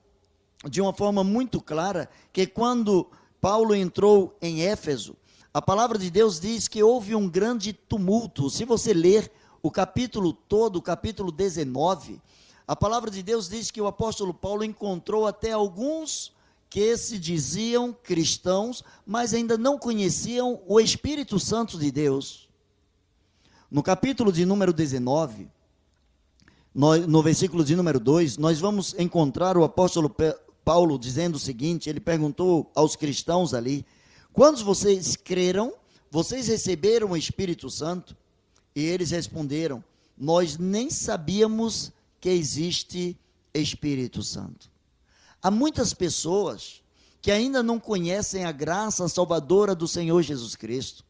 de 0.69 0.81
uma 0.81 0.91
forma 0.91 1.23
muito 1.23 1.61
clara 1.61 2.09
que 2.33 2.45
quando 2.45 3.09
Paulo 3.39 3.73
entrou 3.73 4.35
em 4.41 4.63
Éfeso, 4.63 5.15
a 5.53 5.61
palavra 5.61 5.97
de 5.97 6.11
Deus 6.11 6.41
diz 6.41 6.67
que 6.67 6.83
houve 6.83 7.15
um 7.15 7.29
grande 7.29 7.71
tumulto. 7.71 8.49
Se 8.49 8.65
você 8.65 8.93
ler 8.93 9.31
o 9.61 9.69
capítulo 9.69 10.33
todo, 10.33 10.77
o 10.77 10.81
capítulo 10.81 11.31
19, 11.31 12.21
a 12.67 12.75
palavra 12.75 13.11
de 13.11 13.21
Deus 13.21 13.49
diz 13.49 13.69
que 13.69 13.81
o 13.81 13.87
apóstolo 13.87 14.33
Paulo 14.33 14.63
encontrou 14.63 15.27
até 15.27 15.51
alguns 15.51 16.31
que 16.69 16.95
se 16.95 17.19
diziam 17.19 17.91
cristãos, 17.91 18.83
mas 19.05 19.33
ainda 19.33 19.57
não 19.57 19.77
conheciam 19.77 20.61
o 20.65 20.79
Espírito 20.79 21.37
Santo 21.37 21.77
de 21.77 21.91
Deus. 21.91 22.49
No 23.69 23.83
capítulo 23.83 24.31
de 24.31 24.45
número 24.45 24.71
19, 24.71 25.49
no, 26.73 27.21
versículo 27.21 27.65
de 27.65 27.75
número 27.75 27.99
2, 27.99 28.37
nós 28.37 28.59
vamos 28.59 28.95
encontrar 28.97 29.57
o 29.57 29.65
apóstolo 29.65 30.15
Paulo 30.63 30.97
dizendo 30.97 31.35
o 31.35 31.39
seguinte: 31.39 31.89
ele 31.89 31.99
perguntou 31.99 32.71
aos 32.73 32.95
cristãos 32.95 33.53
ali, 33.53 33.85
quando 34.31 34.63
vocês 34.63 35.17
creram, 35.17 35.73
vocês 36.09 36.47
receberam 36.47 37.11
o 37.11 37.17
Espírito 37.17 37.69
Santo? 37.69 38.15
E 38.75 38.83
eles 38.83 39.11
responderam: 39.11 39.83
Nós 40.17 40.57
nem 40.57 40.89
sabíamos 40.89 41.91
que 42.19 42.29
existe 42.29 43.17
Espírito 43.53 44.23
Santo. 44.23 44.69
Há 45.41 45.49
muitas 45.49 45.93
pessoas 45.93 46.81
que 47.21 47.31
ainda 47.31 47.61
não 47.61 47.79
conhecem 47.79 48.45
a 48.45 48.51
graça 48.51 49.07
salvadora 49.07 49.75
do 49.75 49.87
Senhor 49.87 50.21
Jesus 50.21 50.55
Cristo. 50.55 51.03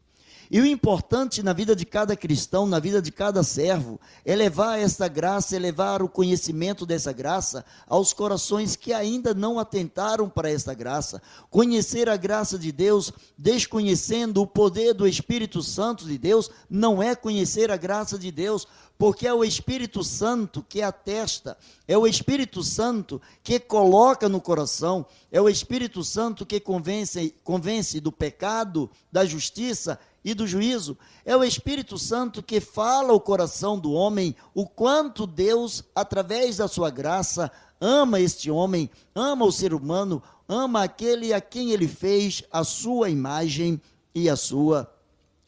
E 0.54 0.60
o 0.60 0.66
importante 0.66 1.42
na 1.42 1.54
vida 1.54 1.74
de 1.74 1.86
cada 1.86 2.14
cristão, 2.14 2.68
na 2.68 2.78
vida 2.78 3.02
de 3.02 3.10
cada 3.10 3.42
servo, 3.42 3.98
é 4.26 4.36
levar 4.36 4.78
esta 4.78 5.08
graça, 5.08 5.56
é 5.56 5.60
levar 5.60 6.04
o 6.04 6.10
conhecimento 6.10 6.86
dessa 6.86 7.14
graça 7.14 7.64
aos 7.88 8.12
corações 8.12 8.76
que 8.76 8.92
ainda 8.92 9.34
não 9.34 9.58
atentaram 9.58 10.28
para 10.28 10.52
esta 10.52 10.74
graça. 10.74 11.22
Conhecer 11.50 12.10
a 12.10 12.18
graça 12.18 12.60
de 12.60 12.70
Deus, 12.70 13.14
desconhecendo 13.38 14.42
o 14.42 14.48
poder 14.48 14.94
do 14.94 15.08
Espírito 15.08 15.64
Santo 15.64 16.06
de 16.06 16.18
Deus, 16.18 16.52
não 16.70 17.02
é 17.02 17.16
conhecer 17.16 17.72
a 17.72 17.78
graça 17.78 18.20
de 18.20 18.30
Deus, 18.30 18.68
porque 19.02 19.26
é 19.26 19.34
o 19.34 19.44
Espírito 19.44 20.04
Santo 20.04 20.64
que 20.70 20.80
atesta, 20.80 21.58
é 21.88 21.98
o 21.98 22.06
Espírito 22.06 22.62
Santo 22.62 23.20
que 23.42 23.60
coloca 23.60 24.30
no 24.30 24.40
coração, 24.40 25.08
é 25.32 25.42
o 25.42 25.50
Espírito 25.50 26.04
Santo 26.04 26.46
que 26.46 26.60
convence, 26.60 27.34
convence 27.44 28.00
do 28.00 28.12
pecado, 28.12 28.92
da 29.12 29.26
justiça 29.26 30.00
e 30.24 30.36
do 30.36 30.46
juízo. 30.46 30.96
É 31.26 31.36
o 31.36 31.44
Espírito 31.44 31.98
Santo 31.98 32.44
que 32.44 32.62
fala 32.62 33.12
ao 33.12 33.20
coração 33.20 33.80
do 33.80 33.92
homem 33.92 34.36
o 34.54 34.68
quanto 34.68 35.26
Deus, 35.26 35.84
através 35.96 36.58
da 36.58 36.68
sua 36.68 36.92
graça, 36.92 37.52
ama 37.80 38.20
este 38.20 38.52
homem, 38.52 38.88
ama 39.16 39.46
o 39.46 39.52
ser 39.52 39.74
humano, 39.74 40.22
ama 40.48 40.84
aquele 40.84 41.34
a 41.34 41.42
quem 41.42 41.72
ele 41.72 41.88
fez 41.88 42.44
a 42.52 42.64
sua 42.64 43.10
imagem 43.10 43.82
e 44.14 44.30
a 44.30 44.36
sua 44.36 44.94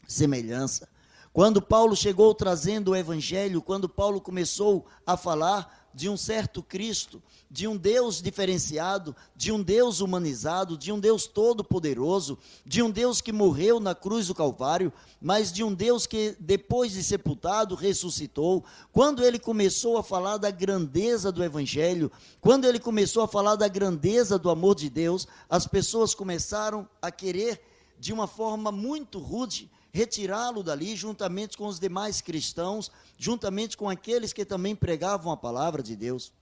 semelhança. 0.08 0.92
Quando 1.34 1.60
Paulo 1.60 1.96
chegou 1.96 2.32
trazendo 2.32 2.92
o 2.92 2.96
evangelho, 2.96 3.60
quando 3.60 3.88
Paulo 3.88 4.20
começou 4.20 4.86
a 5.04 5.16
falar 5.16 5.90
de 5.92 6.08
um 6.08 6.16
certo 6.16 6.62
Cristo, 6.62 7.20
de 7.50 7.66
um 7.66 7.76
Deus 7.76 8.22
diferenciado, 8.22 9.16
de 9.34 9.50
um 9.50 9.60
Deus 9.60 9.98
humanizado, 9.98 10.78
de 10.78 10.92
um 10.92 11.00
Deus 11.00 11.26
todo-poderoso, 11.26 12.38
de 12.64 12.84
um 12.84 12.88
Deus 12.88 13.20
que 13.20 13.32
morreu 13.32 13.80
na 13.80 13.96
cruz 13.96 14.28
do 14.28 14.34
Calvário, 14.34 14.92
mas 15.20 15.52
de 15.52 15.64
um 15.64 15.74
Deus 15.74 16.06
que, 16.06 16.36
depois 16.38 16.92
de 16.92 17.02
sepultado, 17.02 17.74
ressuscitou. 17.74 18.64
Quando 18.92 19.24
ele 19.24 19.40
começou 19.40 19.98
a 19.98 20.04
falar 20.04 20.36
da 20.36 20.52
grandeza 20.52 21.32
do 21.32 21.42
Evangelho, 21.42 22.12
quando 22.40 22.64
ele 22.64 22.78
começou 22.78 23.24
a 23.24 23.28
falar 23.28 23.56
da 23.56 23.66
grandeza 23.66 24.38
do 24.38 24.50
amor 24.50 24.76
de 24.76 24.88
Deus, 24.88 25.26
as 25.50 25.66
pessoas 25.66 26.14
começaram 26.14 26.88
a 27.02 27.10
querer, 27.10 27.60
de 27.98 28.12
uma 28.12 28.28
forma 28.28 28.70
muito 28.70 29.18
rude, 29.18 29.68
retirá-lo 29.94 30.64
dali, 30.64 30.96
juntamente 30.96 31.56
com 31.56 31.68
os 31.68 31.78
demais 31.78 32.20
cristãos, 32.20 32.90
juntamente 33.16 33.76
com 33.76 33.88
aqueles 33.88 34.32
que 34.32 34.44
também 34.44 34.74
pregavam 34.74 35.30
a 35.30 35.36
palavra 35.36 35.84
de 35.84 35.94
Deus. 35.94 36.32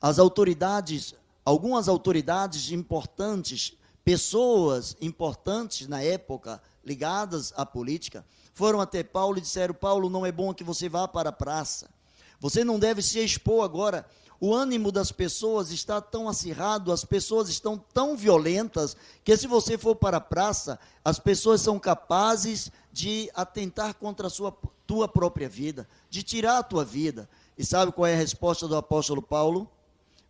As 0.00 0.18
autoridades, 0.18 1.14
algumas 1.44 1.86
autoridades 1.86 2.72
importantes, 2.72 3.74
pessoas 4.02 4.96
importantes 5.02 5.86
na 5.86 6.02
época, 6.02 6.62
ligadas 6.82 7.52
à 7.56 7.66
política, 7.66 8.24
foram 8.54 8.80
até 8.80 9.02
Paulo 9.02 9.36
e 9.36 9.42
disseram: 9.42 9.74
Paulo, 9.74 10.08
não 10.08 10.24
é 10.24 10.32
bom 10.32 10.54
que 10.54 10.64
você 10.64 10.88
vá 10.88 11.06
para 11.06 11.28
a 11.28 11.32
praça. 11.32 11.90
Você 12.40 12.64
não 12.64 12.78
deve 12.78 13.02
se 13.02 13.18
expor 13.18 13.62
agora 13.62 14.06
o 14.40 14.54
ânimo 14.54 14.90
das 14.90 15.12
pessoas 15.12 15.70
está 15.70 16.00
tão 16.00 16.26
acirrado, 16.26 16.90
as 16.90 17.04
pessoas 17.04 17.50
estão 17.50 17.76
tão 17.92 18.16
violentas, 18.16 18.96
que 19.22 19.36
se 19.36 19.46
você 19.46 19.76
for 19.76 19.94
para 19.94 20.16
a 20.16 20.20
praça, 20.20 20.78
as 21.04 21.18
pessoas 21.18 21.60
são 21.60 21.78
capazes 21.78 22.72
de 22.90 23.30
atentar 23.34 23.94
contra 23.94 24.28
a 24.28 24.30
sua, 24.30 24.56
tua 24.86 25.06
própria 25.06 25.46
vida, 25.46 25.86
de 26.08 26.22
tirar 26.22 26.58
a 26.58 26.62
tua 26.62 26.84
vida. 26.86 27.28
E 27.58 27.64
sabe 27.64 27.92
qual 27.92 28.06
é 28.06 28.14
a 28.14 28.16
resposta 28.16 28.66
do 28.66 28.76
apóstolo 28.76 29.20
Paulo? 29.20 29.68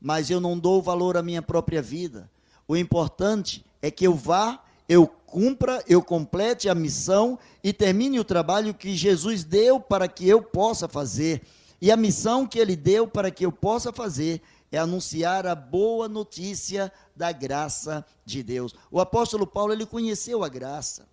Mas 0.01 0.29
eu 0.29 0.41
não 0.41 0.59
dou 0.59 0.83
valor 0.83 1.17
à 1.17 1.23
minha 1.23 1.41
própria 1.41 1.81
vida. 1.81 2.29
O 2.67 2.77
importante 2.77 3.65
é 3.81 3.93
que 3.93 4.07
eu 4.07 4.15
vá, 4.15 4.61
eu 4.89 5.07
cumpra, 5.07 5.85
eu 5.87 6.03
complete 6.03 6.69
a 6.69 6.75
missão 6.75 7.39
e 7.63 7.73
termine 7.73 8.19
o 8.19 8.25
trabalho 8.25 8.75
que 8.75 8.97
Jesus 8.97 9.45
deu 9.45 9.79
para 9.79 10.09
que 10.09 10.29
eu 10.29 10.43
possa 10.43 10.89
fazer. 10.89 11.43
E 11.81 11.91
a 11.91 11.97
missão 11.97 12.47
que 12.47 12.59
ele 12.59 12.77
deu 12.77 13.09
para 13.09 13.31
que 13.31 13.45
eu 13.45 13.51
possa 13.51 13.93
fazer 13.93 14.43
é 14.71 14.79
anunciar 14.79 15.47
a 15.47 15.55
boa 15.55 16.09
notícia 16.09 16.93
da 17.17 17.33
graça 17.33 18.05
de 18.25 18.43
Deus. 18.43 18.75
O 18.91 19.01
apóstolo 19.01 19.47
Paulo, 19.47 19.73
ele 19.73 19.87
conheceu 19.87 20.45
a 20.45 20.49
graça. 20.49 21.09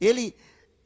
Ele 0.00 0.34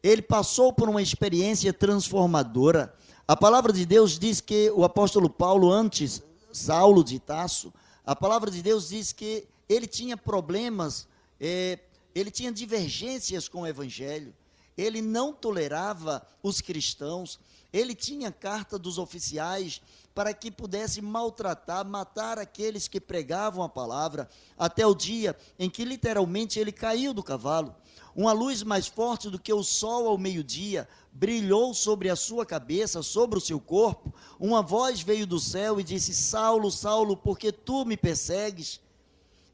ele 0.03 0.21
passou 0.21 0.71
por 0.71 0.87
uma 0.87 1.01
experiência 1.01 1.73
transformadora. 1.73 2.95
A 3.27 3.35
palavra 3.35 3.73
de 3.73 3.87
Deus 3.87 4.19
diz 4.19 4.39
que 4.39 4.71
o 4.73 4.85
apóstolo 4.85 5.31
Paulo 5.31 5.73
antes 5.73 6.23
Saulo 6.53 7.03
de 7.03 7.19
Tasso, 7.19 7.73
a 8.05 8.15
palavra 8.15 8.51
de 8.51 8.63
Deus 8.63 8.91
diz 8.91 9.13
que 9.13 9.49
ele 9.67 9.87
tinha 9.87 10.15
problemas, 10.15 11.09
é, 11.41 11.79
ele 12.15 12.31
tinha 12.31 12.53
divergências 12.53 13.49
com 13.49 13.63
o 13.63 13.67
evangelho 13.67 14.35
ele 14.77 15.01
não 15.01 15.33
tolerava 15.33 16.27
os 16.43 16.61
cristãos, 16.61 17.39
ele 17.75 17.93
tinha 17.93 18.31
carta 18.31 18.79
dos 18.79 18.99
oficiais 18.99 19.83
para 20.15 20.33
que 20.33 20.49
pudesse 20.49 21.03
maltratar, 21.03 21.85
matar 21.85 22.39
aqueles 22.39 22.87
que 22.87 23.01
pregavam 23.01 23.65
a 23.65 23.69
palavra, 23.69 24.31
até 24.57 24.87
o 24.87 24.95
dia 24.95 25.37
em 25.59 25.69
que 25.69 25.85
literalmente 25.85 26.61
ele 26.61 26.71
caiu 26.71 27.13
do 27.13 27.21
cavalo. 27.21 27.75
Uma 28.15 28.33
luz 28.33 28.63
mais 28.63 28.87
forte 28.87 29.29
do 29.29 29.41
que 29.41 29.53
o 29.53 29.65
sol 29.65 30.07
ao 30.07 30.17
meio-dia 30.17 30.89
brilhou 31.13 31.75
sobre 31.75 32.09
a 32.09 32.15
sua 32.15 32.47
cabeça, 32.47 33.03
sobre 33.03 33.39
o 33.39 33.41
seu 33.41 33.59
corpo. 33.59 34.15
Uma 34.39 34.63
voz 34.63 35.03
veio 35.03 35.27
do 35.27 35.41
céu 35.41 35.81
e 35.81 35.83
disse: 35.83 36.15
Saulo, 36.15 36.71
Saulo, 36.71 37.17
por 37.17 37.37
que 37.37 37.51
tu 37.51 37.85
me 37.85 37.97
persegues? 37.97 38.81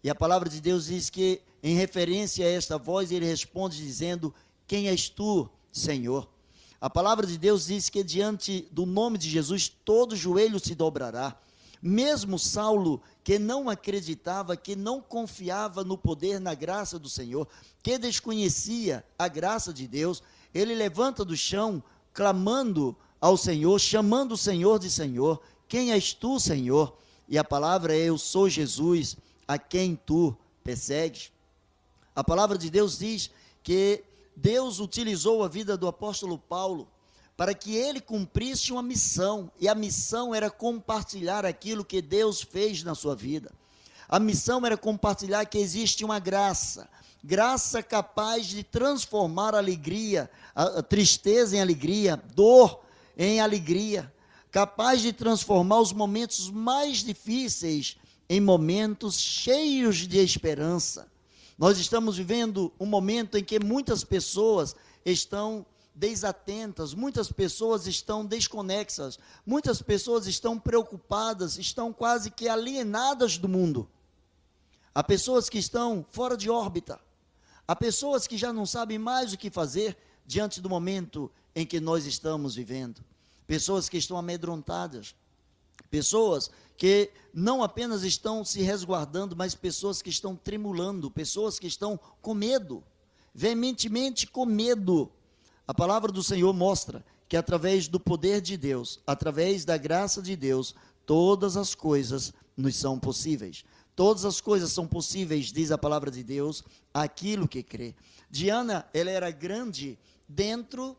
E 0.04 0.10
a 0.10 0.14
palavra 0.14 0.50
de 0.50 0.60
Deus 0.60 0.86
diz 0.86 1.08
que, 1.08 1.40
em 1.62 1.74
referência 1.74 2.44
a 2.44 2.50
esta 2.50 2.76
voz, 2.76 3.10
ele 3.10 3.24
responde 3.24 3.78
dizendo: 3.78 4.34
quem 4.66 4.88
és 4.88 5.08
tu, 5.08 5.48
Senhor? 5.72 6.28
A 6.80 6.88
palavra 6.88 7.26
de 7.26 7.36
Deus 7.36 7.66
diz 7.66 7.90
que 7.90 8.02
diante 8.02 8.66
do 8.72 8.86
nome 8.86 9.18
de 9.18 9.28
Jesus 9.28 9.68
todo 9.68 10.16
joelho 10.16 10.58
se 10.58 10.74
dobrará. 10.74 11.36
Mesmo 11.82 12.38
Saulo, 12.38 13.02
que 13.22 13.38
não 13.38 13.68
acreditava, 13.68 14.56
que 14.56 14.74
não 14.74 15.00
confiava 15.00 15.84
no 15.84 15.98
poder, 15.98 16.40
na 16.40 16.54
graça 16.54 16.98
do 16.98 17.08
Senhor, 17.08 17.46
que 17.82 17.98
desconhecia 17.98 19.04
a 19.18 19.28
graça 19.28 19.74
de 19.74 19.86
Deus, 19.86 20.22
ele 20.54 20.74
levanta 20.74 21.22
do 21.22 21.36
chão, 21.36 21.82
clamando 22.14 22.96
ao 23.20 23.36
Senhor, 23.36 23.78
chamando 23.78 24.32
o 24.32 24.38
Senhor 24.38 24.78
de 24.78 24.90
Senhor. 24.90 25.40
Quem 25.68 25.92
és 25.92 26.14
tu, 26.14 26.40
Senhor? 26.40 26.96
E 27.28 27.36
a 27.36 27.44
palavra 27.44 27.94
é: 27.94 28.08
Eu 28.08 28.16
sou 28.16 28.48
Jesus, 28.48 29.18
a 29.46 29.58
quem 29.58 29.94
tu 29.94 30.34
persegues. 30.64 31.30
A 32.16 32.24
palavra 32.24 32.56
de 32.56 32.70
Deus 32.70 32.98
diz 32.98 33.30
que 33.62 34.02
Deus 34.40 34.80
utilizou 34.80 35.44
a 35.44 35.48
vida 35.48 35.76
do 35.76 35.86
apóstolo 35.86 36.38
Paulo 36.38 36.88
para 37.36 37.54
que 37.54 37.74
ele 37.74 38.00
cumprisse 38.00 38.72
uma 38.72 38.82
missão, 38.82 39.50
e 39.60 39.68
a 39.68 39.74
missão 39.74 40.34
era 40.34 40.50
compartilhar 40.50 41.44
aquilo 41.44 41.84
que 41.84 42.00
Deus 42.00 42.40
fez 42.42 42.82
na 42.82 42.94
sua 42.94 43.14
vida. 43.14 43.52
A 44.08 44.18
missão 44.18 44.64
era 44.64 44.76
compartilhar 44.76 45.44
que 45.44 45.58
existe 45.58 46.04
uma 46.04 46.18
graça, 46.18 46.88
graça 47.22 47.82
capaz 47.82 48.46
de 48.46 48.62
transformar 48.62 49.54
a 49.54 49.58
alegria, 49.58 50.30
a 50.54 50.82
tristeza 50.82 51.56
em 51.56 51.60
alegria, 51.60 52.16
dor 52.34 52.80
em 53.16 53.40
alegria, 53.40 54.12
capaz 54.50 55.02
de 55.02 55.12
transformar 55.12 55.80
os 55.80 55.92
momentos 55.92 56.50
mais 56.50 56.98
difíceis 57.04 57.96
em 58.28 58.40
momentos 58.40 59.18
cheios 59.18 60.08
de 60.08 60.18
esperança. 60.18 61.09
Nós 61.60 61.76
estamos 61.76 62.16
vivendo 62.16 62.72
um 62.80 62.86
momento 62.86 63.36
em 63.36 63.44
que 63.44 63.62
muitas 63.62 64.02
pessoas 64.02 64.74
estão 65.04 65.66
desatentas, 65.94 66.94
muitas 66.94 67.30
pessoas 67.30 67.86
estão 67.86 68.24
desconexas, 68.24 69.18
muitas 69.44 69.82
pessoas 69.82 70.26
estão 70.26 70.58
preocupadas, 70.58 71.58
estão 71.58 71.92
quase 71.92 72.30
que 72.30 72.48
alienadas 72.48 73.36
do 73.36 73.46
mundo. 73.46 73.86
Há 74.94 75.04
pessoas 75.04 75.50
que 75.50 75.58
estão 75.58 76.02
fora 76.10 76.34
de 76.34 76.48
órbita, 76.48 76.98
há 77.68 77.76
pessoas 77.76 78.26
que 78.26 78.38
já 78.38 78.54
não 78.54 78.64
sabem 78.64 78.98
mais 78.98 79.34
o 79.34 79.36
que 79.36 79.50
fazer 79.50 79.98
diante 80.24 80.62
do 80.62 80.70
momento 80.70 81.30
em 81.54 81.66
que 81.66 81.78
nós 81.78 82.06
estamos 82.06 82.54
vivendo, 82.54 83.04
pessoas 83.46 83.86
que 83.86 83.98
estão 83.98 84.16
amedrontadas, 84.16 85.14
pessoas 85.88 86.50
que 86.76 87.10
não 87.32 87.62
apenas 87.62 88.02
estão 88.02 88.44
se 88.44 88.62
resguardando, 88.62 89.36
mas 89.36 89.54
pessoas 89.54 90.00
que 90.00 90.10
estão 90.10 90.34
tremulando, 90.34 91.10
pessoas 91.10 91.58
que 91.58 91.66
estão 91.66 91.98
com 92.20 92.34
medo, 92.34 92.82
veementemente 93.34 94.26
com 94.26 94.44
medo. 94.44 95.10
A 95.66 95.74
palavra 95.74 96.10
do 96.10 96.22
Senhor 96.22 96.52
mostra 96.52 97.04
que 97.28 97.36
através 97.36 97.86
do 97.86 98.00
poder 98.00 98.40
de 98.40 98.56
Deus, 98.56 98.98
através 99.06 99.64
da 99.64 99.76
graça 99.76 100.20
de 100.20 100.34
Deus, 100.34 100.74
todas 101.06 101.56
as 101.56 101.74
coisas 101.74 102.32
nos 102.56 102.76
são 102.76 102.98
possíveis. 102.98 103.64
Todas 103.94 104.24
as 104.24 104.40
coisas 104.40 104.72
são 104.72 104.86
possíveis, 104.86 105.52
diz 105.52 105.70
a 105.70 105.78
palavra 105.78 106.10
de 106.10 106.24
Deus, 106.24 106.64
aquilo 106.92 107.46
que 107.46 107.62
crê. 107.62 107.94
Diana, 108.30 108.88
ela 108.94 109.10
era 109.10 109.30
grande 109.30 109.98
dentro 110.28 110.96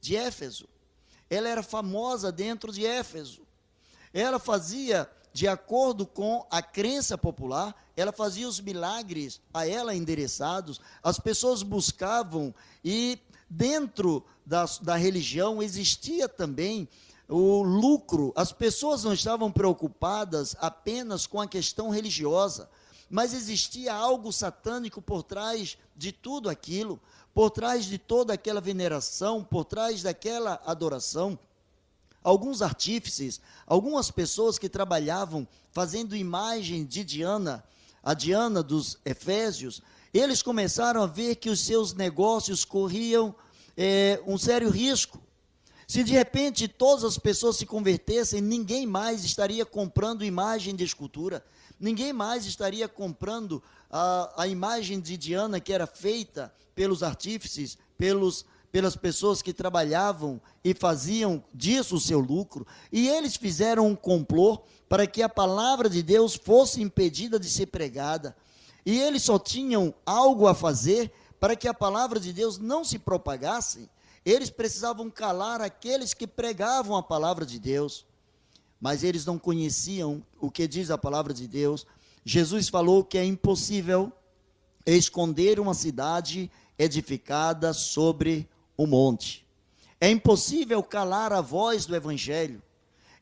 de 0.00 0.16
Éfeso. 0.16 0.66
Ela 1.28 1.48
era 1.48 1.62
famosa 1.62 2.32
dentro 2.32 2.72
de 2.72 2.86
Éfeso. 2.86 3.42
Ela 4.12 4.38
fazia, 4.38 5.08
de 5.32 5.46
acordo 5.46 6.06
com 6.06 6.46
a 6.50 6.62
crença 6.62 7.16
popular, 7.16 7.74
ela 7.96 8.12
fazia 8.12 8.48
os 8.48 8.60
milagres 8.60 9.40
a 9.52 9.66
ela 9.66 9.94
endereçados. 9.94 10.80
As 11.02 11.18
pessoas 11.18 11.62
buscavam 11.62 12.54
e 12.84 13.18
dentro 13.48 14.24
da, 14.44 14.64
da 14.82 14.96
religião 14.96 15.62
existia 15.62 16.28
também 16.28 16.88
o 17.28 17.62
lucro. 17.62 18.32
As 18.34 18.52
pessoas 18.52 19.04
não 19.04 19.12
estavam 19.12 19.52
preocupadas 19.52 20.56
apenas 20.58 21.26
com 21.26 21.40
a 21.40 21.46
questão 21.46 21.90
religiosa, 21.90 22.68
mas 23.10 23.34
existia 23.34 23.94
algo 23.94 24.32
satânico 24.32 25.02
por 25.02 25.22
trás 25.22 25.76
de 25.96 26.12
tudo 26.12 26.48
aquilo, 26.48 27.00
por 27.34 27.50
trás 27.50 27.84
de 27.84 27.98
toda 27.98 28.32
aquela 28.32 28.60
veneração, 28.60 29.44
por 29.44 29.64
trás 29.64 30.02
daquela 30.02 30.60
adoração. 30.64 31.38
Alguns 32.22 32.62
artífices, 32.62 33.40
algumas 33.66 34.10
pessoas 34.10 34.58
que 34.58 34.68
trabalhavam 34.68 35.46
fazendo 35.70 36.16
imagem 36.16 36.84
de 36.84 37.04
Diana, 37.04 37.64
a 38.02 38.14
Diana 38.14 38.62
dos 38.62 38.98
Efésios, 39.04 39.82
eles 40.12 40.42
começaram 40.42 41.02
a 41.02 41.06
ver 41.06 41.36
que 41.36 41.50
os 41.50 41.60
seus 41.60 41.92
negócios 41.92 42.64
corriam 42.64 43.34
é, 43.76 44.20
um 44.26 44.36
sério 44.38 44.70
risco. 44.70 45.20
Se 45.86 46.04
de 46.04 46.12
repente 46.12 46.68
todas 46.68 47.04
as 47.04 47.18
pessoas 47.18 47.56
se 47.56 47.64
convertessem, 47.64 48.40
ninguém 48.40 48.86
mais 48.86 49.24
estaria 49.24 49.64
comprando 49.64 50.24
imagem 50.24 50.74
de 50.74 50.84
escultura, 50.84 51.44
ninguém 51.80 52.12
mais 52.12 52.44
estaria 52.44 52.88
comprando 52.88 53.62
a, 53.90 54.42
a 54.42 54.46
imagem 54.46 55.00
de 55.00 55.16
Diana 55.16 55.60
que 55.60 55.72
era 55.72 55.86
feita 55.86 56.52
pelos 56.74 57.02
artífices, 57.02 57.78
pelos, 57.96 58.44
pelas 58.70 58.96
pessoas 58.96 59.40
que 59.40 59.52
trabalhavam 59.52 60.40
e 60.62 60.74
faziam 60.74 61.42
disso 61.54 61.96
o 61.96 62.00
seu 62.00 62.20
lucro. 62.20 62.66
E 62.92 63.08
eles 63.08 63.36
fizeram 63.36 63.86
um 63.86 63.96
complô 63.96 64.62
para 64.88 65.06
que 65.06 65.22
a 65.22 65.28
palavra 65.28 65.88
de 65.88 66.02
Deus 66.02 66.34
fosse 66.34 66.82
impedida 66.82 67.38
de 67.38 67.48
ser 67.48 67.66
pregada. 67.66 68.36
E 68.84 68.98
eles 69.00 69.22
só 69.22 69.38
tinham 69.38 69.94
algo 70.04 70.46
a 70.46 70.54
fazer 70.54 71.12
para 71.38 71.54
que 71.54 71.68
a 71.68 71.74
palavra 71.74 72.18
de 72.18 72.32
Deus 72.32 72.58
não 72.58 72.84
se 72.84 72.98
propagasse 72.98 73.88
eles 74.30 74.50
precisavam 74.50 75.10
calar 75.10 75.62
aqueles 75.62 76.12
que 76.12 76.26
pregavam 76.26 76.96
a 76.96 77.02
palavra 77.02 77.46
de 77.46 77.58
Deus, 77.58 78.04
mas 78.78 79.02
eles 79.02 79.24
não 79.24 79.38
conheciam 79.38 80.22
o 80.38 80.50
que 80.50 80.68
diz 80.68 80.90
a 80.90 80.98
palavra 80.98 81.32
de 81.32 81.48
Deus. 81.48 81.86
Jesus 82.24 82.68
falou 82.68 83.02
que 83.02 83.16
é 83.16 83.24
impossível 83.24 84.12
esconder 84.84 85.58
uma 85.58 85.72
cidade 85.72 86.50
edificada 86.78 87.72
sobre 87.72 88.46
o 88.78 88.86
monte. 88.86 89.44
É 90.00 90.08
impossível 90.08 90.82
calar 90.82 91.32
a 91.32 91.40
voz 91.40 91.84
do 91.84 91.94
evangelho. 91.94 92.62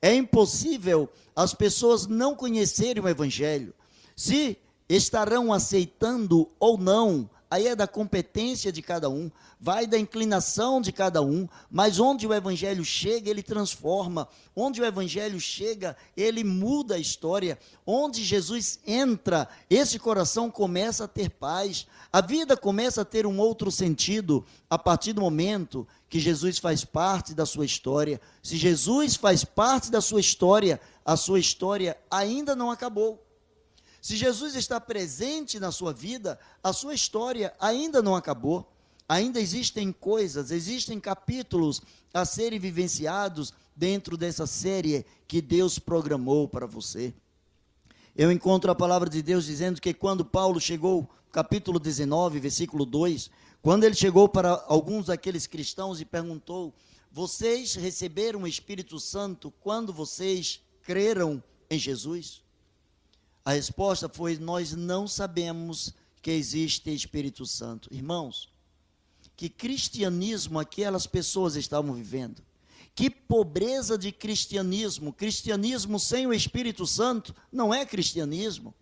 É 0.01 0.15
impossível 0.15 1.11
as 1.35 1.55
pessoas 1.55 2.07
não 2.07 2.37
conhecerem 2.37 3.03
o 3.03 3.09
evangelho. 3.09 3.75
Se 4.15 4.59
estarão 4.89 5.53
aceitando 5.53 6.49
ou 6.61 6.77
não 6.79 7.29
aí 7.51 7.69
é 7.69 7.77
da 7.77 7.87
competência 7.87 8.73
de 8.73 8.83
cada 8.83 9.09
um, 9.09 9.31
vai 9.61 9.87
da 9.87 9.99
inclinação 9.99 10.81
de 10.81 10.93
cada 10.93 11.23
um, 11.23 11.49
mas 11.71 12.01
onde 12.01 12.27
o 12.27 12.35
evangelho 12.35 12.85
chega, 12.85 13.31
ele 13.31 13.43
transforma. 13.43 14.29
Onde 14.55 14.81
o 14.81 14.85
evangelho 14.85 15.39
chega, 15.39 15.97
ele 16.17 16.43
muda 16.43 16.95
a 16.97 16.99
história. 16.99 17.59
Onde 17.85 18.25
Jesus 18.25 18.81
entra, 18.87 19.49
esse 19.69 19.99
coração 19.99 20.51
começa 20.51 21.05
a 21.05 21.09
ter 21.09 21.31
paz. 21.31 21.87
A 22.13 22.21
vida 22.21 22.57
começa 22.57 23.03
a 23.03 23.05
ter 23.05 23.27
um 23.27 23.39
outro 23.39 23.71
sentido 23.71 24.45
a 24.69 24.79
partir 24.79 25.13
do 25.13 25.21
momento 25.21 25.87
que 26.09 26.19
Jesus 26.19 26.59
faz 26.59 26.85
parte 26.85 27.35
da 27.35 27.45
sua 27.45 27.65
história. 27.65 28.21
Se 28.43 28.57
Jesus 28.57 29.17
faz 29.17 29.45
parte 29.45 29.91
da 29.91 30.01
sua 30.01 30.21
história, 30.21 30.81
a 31.05 31.17
sua 31.17 31.39
história 31.39 31.97
ainda 32.11 32.57
não 32.57 32.71
acabou. 32.71 33.26
Se 34.07 34.17
Jesus 34.17 34.55
está 34.55 34.81
presente 34.81 35.59
na 35.59 35.73
sua 35.73 35.93
vida, 35.93 36.39
a 36.63 36.73
sua 36.73 36.95
história 36.95 37.53
ainda 37.59 38.01
não 38.01 38.15
acabou. 38.15 38.73
Ainda 39.09 39.41
existem 39.41 39.91
coisas, 39.91 40.53
existem 40.53 41.01
capítulos 41.01 41.83
a 42.15 42.25
serem 42.25 42.61
vivenciados 42.61 43.53
dentro 43.75 44.17
dessa 44.17 44.47
série 44.47 45.05
que 45.27 45.43
Deus 45.43 45.81
programou 45.81 46.47
para 46.47 46.67
você. 46.69 47.13
Eu 48.15 48.31
encontro 48.31 48.71
a 48.71 48.77
palavra 48.77 49.11
de 49.11 49.21
Deus 49.23 49.45
dizendo 49.45 49.81
que 49.81 49.93
quando 49.93 50.25
Paulo 50.25 50.61
chegou, 50.61 51.11
capítulo 51.33 51.81
19, 51.81 52.39
versículo 52.39 52.87
2, 52.87 53.29
quando 53.61 53.83
ele 53.83 53.97
chegou 53.97 54.29
para 54.29 54.65
alguns 54.69 55.07
daqueles 55.07 55.49
cristãos 55.49 56.01
e 56.01 56.05
perguntou: 56.05 56.73
Vocês 57.11 57.75
receberam 57.75 58.43
o 58.43 58.47
Espírito 58.47 59.01
Santo 59.01 59.53
quando 59.61 59.93
vocês 59.93 60.61
creram 60.85 61.43
em 61.69 61.77
Jesus? 61.77 62.46
A 63.47 63.53
resposta 63.53 64.09
foi: 64.09 64.37
Nós 64.39 64.73
não 64.73 65.07
sabemos 65.07 65.95
que 66.21 66.33
existe 66.33 66.93
Espírito 66.93 67.47
Santo. 67.47 67.89
Irmãos, 67.95 68.49
que 69.37 69.49
cristianismo 69.49 70.59
aquelas 70.59 71.07
pessoas 71.07 71.55
estavam 71.55 71.95
vivendo. 71.95 72.43
Que 72.93 73.09
pobreza 73.09 73.97
de 73.97 74.11
cristianismo. 74.11 75.13
Cristianismo 75.13 76.01
sem 76.01 76.27
o 76.27 76.35
Espírito 76.35 76.85
Santo 76.89 77.33
não 77.53 77.73
é 77.73 77.87
cristianismo. 77.87 78.75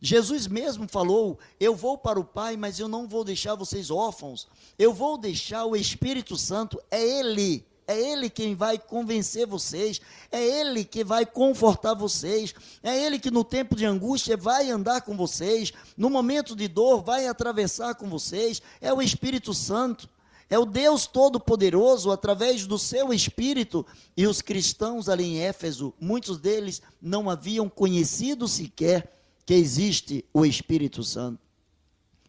Jesus 0.00 0.48
mesmo 0.48 0.88
falou: 0.88 1.38
Eu 1.60 1.76
vou 1.76 1.96
para 1.96 2.18
o 2.18 2.24
Pai, 2.24 2.56
mas 2.56 2.80
eu 2.80 2.88
não 2.88 3.06
vou 3.06 3.22
deixar 3.22 3.54
vocês 3.54 3.88
órfãos. 3.88 4.48
Eu 4.76 4.92
vou 4.92 5.16
deixar 5.16 5.64
o 5.64 5.76
Espírito 5.76 6.36
Santo. 6.36 6.82
É 6.90 7.00
Ele 7.00 7.64
é 7.86 7.98
Ele 7.98 8.30
quem 8.30 8.54
vai 8.54 8.78
convencer 8.78 9.46
vocês, 9.46 10.00
é 10.30 10.42
Ele 10.42 10.84
que 10.84 11.02
vai 11.04 11.26
confortar 11.26 11.94
vocês, 11.94 12.54
é 12.82 12.96
Ele 13.04 13.18
que 13.18 13.30
no 13.30 13.44
tempo 13.44 13.74
de 13.76 13.84
angústia 13.84 14.36
vai 14.36 14.70
andar 14.70 15.02
com 15.02 15.16
vocês, 15.16 15.72
no 15.96 16.08
momento 16.08 16.54
de 16.54 16.68
dor 16.68 17.02
vai 17.02 17.26
atravessar 17.26 17.94
com 17.94 18.08
vocês, 18.08 18.62
é 18.80 18.92
o 18.92 19.02
Espírito 19.02 19.52
Santo. 19.52 20.08
É 20.50 20.58
o 20.58 20.66
Deus 20.66 21.06
Todo-Poderoso, 21.06 22.10
através 22.10 22.66
do 22.66 22.78
seu 22.78 23.10
Espírito. 23.10 23.86
E 24.14 24.26
os 24.26 24.42
cristãos 24.42 25.08
ali 25.08 25.24
em 25.24 25.38
Éfeso, 25.38 25.94
muitos 25.98 26.36
deles 26.36 26.82
não 27.00 27.30
haviam 27.30 27.70
conhecido 27.70 28.46
sequer 28.46 29.10
que 29.46 29.54
existe 29.54 30.26
o 30.30 30.44
Espírito 30.44 31.02
Santo. 31.02 31.40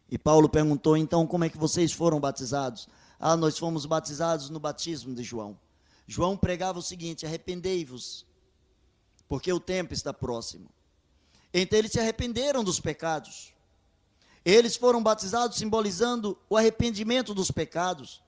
E 0.09 0.17
Paulo 0.17 0.47
perguntou: 0.47 0.95
então, 0.95 1.27
como 1.27 1.43
é 1.43 1.49
que 1.49 1.57
vocês 1.57 1.91
foram 1.91 2.19
batizados? 2.19 2.87
Ah, 3.19 3.37
nós 3.37 3.57
fomos 3.57 3.85
batizados 3.85 4.49
no 4.49 4.59
batismo 4.59 5.13
de 5.15 5.23
João. 5.23 5.57
João 6.07 6.35
pregava 6.37 6.79
o 6.79 6.83
seguinte: 6.83 7.25
arrependei-vos, 7.25 8.25
porque 9.27 9.51
o 9.51 9.59
tempo 9.59 9.93
está 9.93 10.13
próximo. 10.13 10.69
Então 11.53 11.77
eles 11.77 11.91
se 11.91 11.99
arrependeram 11.99 12.63
dos 12.63 12.79
pecados. 12.79 13.53
Eles 14.43 14.75
foram 14.75 15.01
batizados 15.01 15.57
simbolizando 15.57 16.37
o 16.49 16.57
arrependimento 16.57 17.33
dos 17.33 17.51
pecados. 17.51 18.21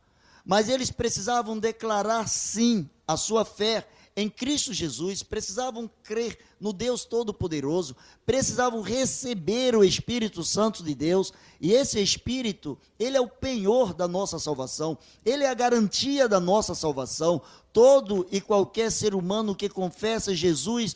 Mas 0.45 0.69
eles 0.69 0.91
precisavam 0.91 1.57
declarar 1.57 2.27
sim 2.29 2.89
a 3.07 3.17
sua 3.17 3.43
fé 3.43 3.87
em 4.15 4.29
Cristo 4.29 4.73
Jesus, 4.73 5.23
precisavam 5.23 5.89
crer 6.01 6.39
no 6.59 6.71
Deus 6.71 7.03
Todo-Poderoso, 7.03 7.95
precisavam 8.25 8.81
receber 8.81 9.75
o 9.75 9.83
Espírito 9.83 10.41
Santo 10.41 10.81
de 10.81 10.95
Deus, 10.95 11.33
e 11.59 11.73
esse 11.73 12.01
Espírito, 12.01 12.77
ele 12.97 13.17
é 13.17 13.21
o 13.21 13.27
penhor 13.27 13.93
da 13.93 14.07
nossa 14.07 14.39
salvação, 14.39 14.97
ele 15.25 15.43
é 15.43 15.49
a 15.49 15.53
garantia 15.53 16.29
da 16.29 16.39
nossa 16.39 16.73
salvação. 16.73 17.41
Todo 17.73 18.25
e 18.31 18.39
qualquer 18.39 18.89
ser 18.89 19.13
humano 19.13 19.53
que 19.53 19.67
confessa 19.67 20.33
Jesus 20.33 20.95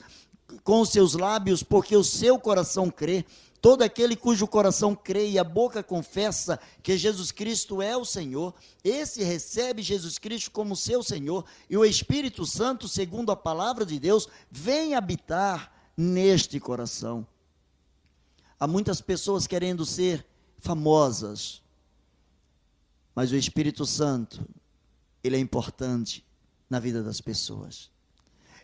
com 0.63 0.79
os 0.79 0.89
seus 0.89 1.13
lábios, 1.13 1.61
porque 1.61 1.95
o 1.95 2.03
seu 2.03 2.39
coração 2.39 2.89
crê, 2.89 3.25
Todo 3.61 3.81
aquele 3.81 4.15
cujo 4.15 4.47
coração 4.47 4.95
crê 4.95 5.31
e 5.31 5.39
a 5.39 5.43
boca 5.43 5.83
confessa 5.83 6.59
que 6.81 6.97
Jesus 6.97 7.29
Cristo 7.29 7.81
é 7.81 7.95
o 7.97 8.05
Senhor, 8.05 8.53
esse 8.83 9.21
recebe 9.21 9.81
Jesus 9.81 10.17
Cristo 10.17 10.51
como 10.51 10.77
seu 10.77 11.03
Senhor, 11.03 11.43
e 11.69 11.75
o 11.75 11.83
Espírito 11.83 12.45
Santo, 12.45 12.87
segundo 12.87 13.31
a 13.31 13.35
palavra 13.35 13.85
de 13.85 13.99
Deus, 13.99 14.29
vem 14.49 14.95
habitar 14.95 15.73
neste 15.97 16.57
coração. 16.57 17.27
Há 18.57 18.65
muitas 18.65 19.01
pessoas 19.01 19.45
querendo 19.45 19.85
ser 19.85 20.25
famosas, 20.57 21.61
mas 23.13 23.31
o 23.31 23.35
Espírito 23.35 23.85
Santo, 23.85 24.47
ele 25.21 25.35
é 25.35 25.39
importante 25.39 26.25
na 26.69 26.79
vida 26.79 27.03
das 27.03 27.19
pessoas. 27.19 27.91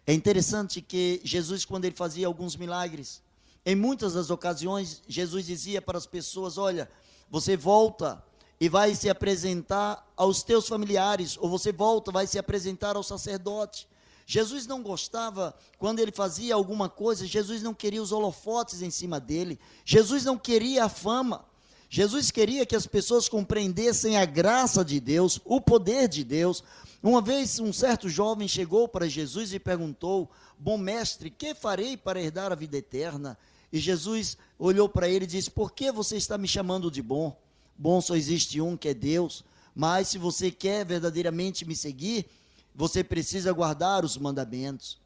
É 0.08 0.14
interessante 0.14 0.82
que 0.82 1.20
Jesus, 1.24 1.66
quando 1.66 1.84
ele 1.84 1.96
fazia 1.96 2.28
alguns 2.28 2.56
milagres, 2.56 3.25
em 3.66 3.76
muitas 3.76 4.14
das 4.14 4.30
ocasiões, 4.30 5.02
Jesus 5.08 5.46
dizia 5.46 5.82
para 5.82 5.98
as 5.98 6.06
pessoas: 6.06 6.58
Olha, 6.58 6.90
você 7.30 7.58
volta 7.58 8.24
e 8.60 8.70
vai 8.70 8.94
se 8.94 9.10
apresentar 9.10 10.08
aos 10.16 10.44
teus 10.44 10.68
familiares, 10.68 11.38
ou 11.38 11.50
você 11.50 11.72
volta, 11.72 12.12
vai 12.12 12.28
se 12.28 12.38
apresentar 12.38 12.96
ao 12.96 13.04
sacerdote. 13.04 13.88
Jesus 14.26 14.66
não 14.66 14.82
gostava 14.82 15.56
quando 15.78 16.00
ele 16.00 16.12
fazia 16.12 16.56
alguma 16.56 16.90
coisa, 16.90 17.28
Jesus 17.28 17.62
não 17.62 17.74
queria 17.74 18.02
os 18.02 18.12
holofotes 18.12 18.82
em 18.82 18.90
cima 18.90 19.20
dele, 19.20 19.60
Jesus 19.84 20.26
não 20.26 20.38
queria 20.38 20.86
a 20.86 20.90
fama. 20.90 21.46
Jesus 21.90 22.32
queria 22.32 22.66
que 22.66 22.76
as 22.76 22.88
pessoas 22.88 23.30
compreendessem 23.30 24.18
a 24.18 24.26
graça 24.26 24.84
de 24.84 25.00
Deus, 25.00 25.40
o 25.46 25.62
poder 25.62 26.08
de 26.08 26.24
Deus. 26.24 26.64
Uma 27.02 27.22
vez, 27.22 27.60
um 27.60 27.72
certo 27.72 28.10
jovem 28.10 28.48
chegou 28.48 28.88
para 28.88 29.08
Jesus 29.08 29.54
e 29.54 29.60
perguntou: 29.60 30.30
Bom 30.58 30.78
mestre, 30.78 31.30
que 31.30 31.54
farei 31.54 31.96
para 31.96 32.20
herdar 32.20 32.52
a 32.52 32.56
vida 32.56 32.78
eterna? 32.78 33.38
E 33.76 33.80
Jesus 33.82 34.38
olhou 34.58 34.88
para 34.88 35.10
ele 35.10 35.26
e 35.26 35.28
disse: 35.28 35.52
Por 35.52 35.74
que 35.74 35.92
você 35.92 36.16
está 36.16 36.38
me 36.38 36.48
chamando 36.48 36.90
de 36.90 37.02
bom? 37.02 37.38
Bom 37.78 38.00
só 38.00 38.16
existe 38.16 38.62
um 38.62 38.78
que 38.78 38.88
é 38.88 38.94
Deus. 38.94 39.44
Mas 39.76 40.08
se 40.08 40.18
você 40.18 40.50
quer 40.50 40.86
verdadeiramente 40.86 41.66
me 41.66 41.76
seguir, 41.76 42.26
você 42.74 43.04
precisa 43.04 43.52
guardar 43.52 44.06
os 44.06 44.18
mandamentos. 44.18 44.98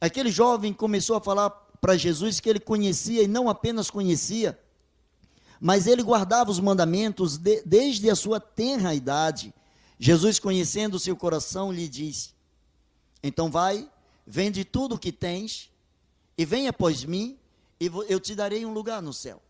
Aquele 0.00 0.30
jovem 0.30 0.72
começou 0.72 1.16
a 1.16 1.20
falar 1.20 1.50
para 1.80 1.96
Jesus 1.96 2.38
que 2.38 2.48
ele 2.48 2.60
conhecia 2.60 3.24
e 3.24 3.26
não 3.26 3.48
apenas 3.48 3.90
conhecia, 3.90 4.56
mas 5.60 5.88
ele 5.88 6.04
guardava 6.04 6.48
os 6.48 6.60
mandamentos 6.60 7.36
de, 7.36 7.60
desde 7.66 8.08
a 8.08 8.14
sua 8.14 8.38
tenra 8.38 8.94
idade. 8.94 9.52
Jesus, 9.98 10.38
conhecendo 10.38 10.94
o 10.94 11.00
seu 11.00 11.16
coração, 11.16 11.72
lhe 11.72 11.88
disse: 11.88 12.30
Então 13.20 13.50
vai, 13.50 13.90
vende 14.24 14.64
tudo 14.64 14.94
o 14.94 14.98
que 14.98 15.10
tens 15.10 15.68
e 16.38 16.44
venha 16.44 16.70
após 16.70 17.02
mim, 17.02 17.36
e 17.82 17.90
eu 18.08 18.20
te 18.20 18.36
darei 18.36 18.64
um 18.64 18.72
lugar 18.72 19.02
no 19.02 19.12
céu. 19.12 19.42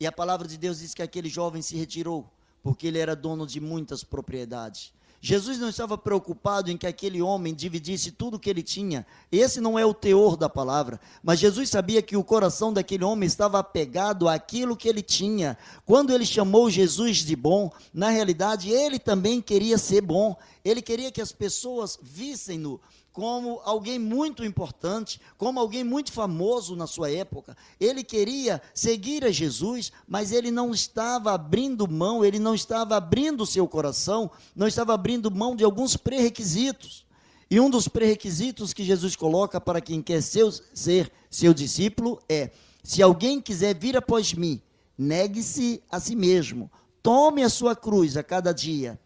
E 0.00 0.06
a 0.06 0.12
palavra 0.12 0.48
de 0.48 0.56
Deus 0.56 0.78
diz 0.78 0.94
que 0.94 1.02
aquele 1.02 1.28
jovem 1.28 1.60
se 1.60 1.76
retirou, 1.76 2.24
porque 2.62 2.86
ele 2.86 2.98
era 2.98 3.14
dono 3.14 3.46
de 3.46 3.60
muitas 3.60 4.02
propriedades. 4.02 4.90
Jesus 5.20 5.58
não 5.58 5.68
estava 5.68 5.98
preocupado 5.98 6.70
em 6.70 6.78
que 6.78 6.86
aquele 6.86 7.20
homem 7.20 7.52
dividisse 7.52 8.12
tudo 8.12 8.36
o 8.36 8.40
que 8.40 8.48
ele 8.48 8.62
tinha. 8.62 9.04
Esse 9.30 9.60
não 9.60 9.78
é 9.78 9.84
o 9.84 9.92
teor 9.92 10.36
da 10.36 10.48
palavra. 10.48 10.98
Mas 11.22 11.40
Jesus 11.40 11.68
sabia 11.68 12.00
que 12.00 12.16
o 12.16 12.22
coração 12.22 12.72
daquele 12.72 13.04
homem 13.04 13.26
estava 13.26 13.58
apegado 13.58 14.28
àquilo 14.28 14.76
que 14.76 14.88
ele 14.88 15.02
tinha. 15.02 15.58
Quando 15.84 16.12
ele 16.12 16.24
chamou 16.24 16.70
Jesus 16.70 17.18
de 17.18 17.34
bom, 17.34 17.70
na 17.92 18.10
realidade 18.10 18.70
ele 18.70 18.98
também 18.98 19.42
queria 19.42 19.76
ser 19.76 20.00
bom. 20.00 20.36
Ele 20.64 20.80
queria 20.80 21.10
que 21.10 21.20
as 21.20 21.32
pessoas 21.32 21.98
vissem-no 22.00 22.80
como 23.18 23.60
alguém 23.64 23.98
muito 23.98 24.44
importante, 24.44 25.20
como 25.36 25.58
alguém 25.58 25.82
muito 25.82 26.12
famoso 26.12 26.76
na 26.76 26.86
sua 26.86 27.10
época. 27.10 27.56
Ele 27.80 28.04
queria 28.04 28.62
seguir 28.72 29.24
a 29.24 29.30
Jesus, 29.32 29.90
mas 30.06 30.30
ele 30.30 30.52
não 30.52 30.70
estava 30.70 31.32
abrindo 31.32 31.90
mão, 31.90 32.24
ele 32.24 32.38
não 32.38 32.54
estava 32.54 32.96
abrindo 32.96 33.44
seu 33.44 33.66
coração, 33.66 34.30
não 34.54 34.68
estava 34.68 34.94
abrindo 34.94 35.32
mão 35.32 35.56
de 35.56 35.64
alguns 35.64 35.96
pré-requisitos. 35.96 37.04
E 37.50 37.58
um 37.58 37.68
dos 37.68 37.88
pré-requisitos 37.88 38.72
que 38.72 38.84
Jesus 38.84 39.16
coloca 39.16 39.60
para 39.60 39.80
quem 39.80 40.00
quer 40.00 40.22
seu, 40.22 40.52
ser 40.72 41.10
seu 41.28 41.52
discípulo 41.52 42.20
é: 42.28 42.52
se 42.84 43.02
alguém 43.02 43.40
quiser 43.40 43.76
vir 43.76 43.96
após 43.96 44.32
mim, 44.32 44.62
negue-se 44.96 45.82
a 45.90 45.98
si 45.98 46.14
mesmo, 46.14 46.70
tome 47.02 47.42
a 47.42 47.48
sua 47.48 47.74
cruz 47.74 48.16
a 48.16 48.22
cada 48.22 48.52
dia 48.52 48.96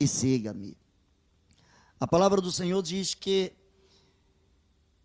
e 0.00 0.08
siga-me. 0.08 0.76
A 2.00 2.06
palavra 2.06 2.40
do 2.40 2.50
Senhor 2.50 2.82
diz 2.82 3.14
que 3.14 3.52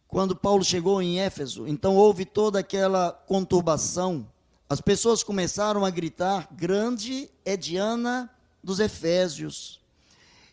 quando 0.07 0.35
Paulo 0.35 0.63
chegou 0.63 1.01
em 1.01 1.19
Éfeso, 1.19 1.67
então 1.67 1.95
houve 1.95 2.25
toda 2.25 2.59
aquela 2.59 3.11
conturbação. 3.11 4.27
As 4.69 4.81
pessoas 4.81 5.23
começaram 5.23 5.85
a 5.85 5.89
gritar: 5.89 6.47
Grande 6.51 7.29
é 7.43 7.57
Diana 7.57 8.29
dos 8.63 8.79
Efésios. 8.79 9.79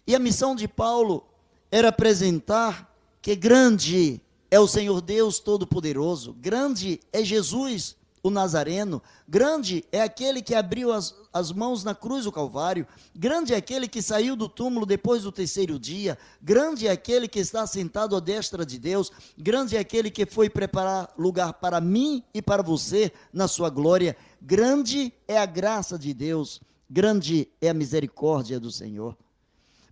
E 0.07 0.15
a 0.15 0.19
missão 0.19 0.55
de 0.55 0.67
Paulo 0.67 1.25
era 1.71 1.89
apresentar 1.89 2.93
que 3.21 3.37
grande 3.37 4.21
é 4.51 4.61
o 4.61 4.67
Senhor 4.67 5.01
Deus 5.01 5.39
Todo-Poderoso, 5.39 6.35
grande 6.35 7.01
é 7.13 7.25
Jesus, 7.25 7.97
o 8.23 8.31
Nazareno. 8.31 9.03
Grande 9.29 9.85
é 9.91 10.01
aquele 10.01 10.41
que 10.41 10.55
abriu 10.55 10.93
as, 10.93 11.15
as 11.33 11.51
mãos 11.51 11.83
na 11.83 11.95
cruz 11.95 12.25
do 12.25 12.33
Calvário. 12.33 12.87
Grande 13.15 13.53
é 13.53 13.57
aquele 13.57 13.89
que 13.89 14.01
saiu 14.01 14.37
do 14.37 14.49
túmulo 14.49 14.87
depois 14.87 15.25
do 15.25 15.33
terceiro 15.33 15.79
dia. 15.79 16.17
Grande 16.41 16.87
é 16.87 16.91
aquele 16.91 17.27
que 17.27 17.41
está 17.41 17.67
sentado 17.67 18.15
à 18.15 18.21
destra 18.21 18.65
de 18.65 18.79
Deus. 18.79 19.11
Grande 19.37 19.77
é 19.77 19.81
aquele 19.81 20.11
que 20.11 20.25
foi 20.25 20.49
preparar 20.49 21.13
lugar 21.19 21.55
para 21.55 21.81
mim 21.81 22.23
e 22.33 22.41
para 22.41 22.63
você 22.63 23.13
na 23.33 23.49
sua 23.49 23.69
glória. 23.69 24.17
Grande 24.41 25.13
é 25.27 25.39
a 25.39 25.47
graça 25.47 25.99
de 25.99 26.15
Deus. 26.15 26.61
Grande 26.89 27.49
é 27.61 27.71
a 27.71 27.75
misericórdia 27.75 28.61
do 28.61 28.71
Senhor. 28.71 29.17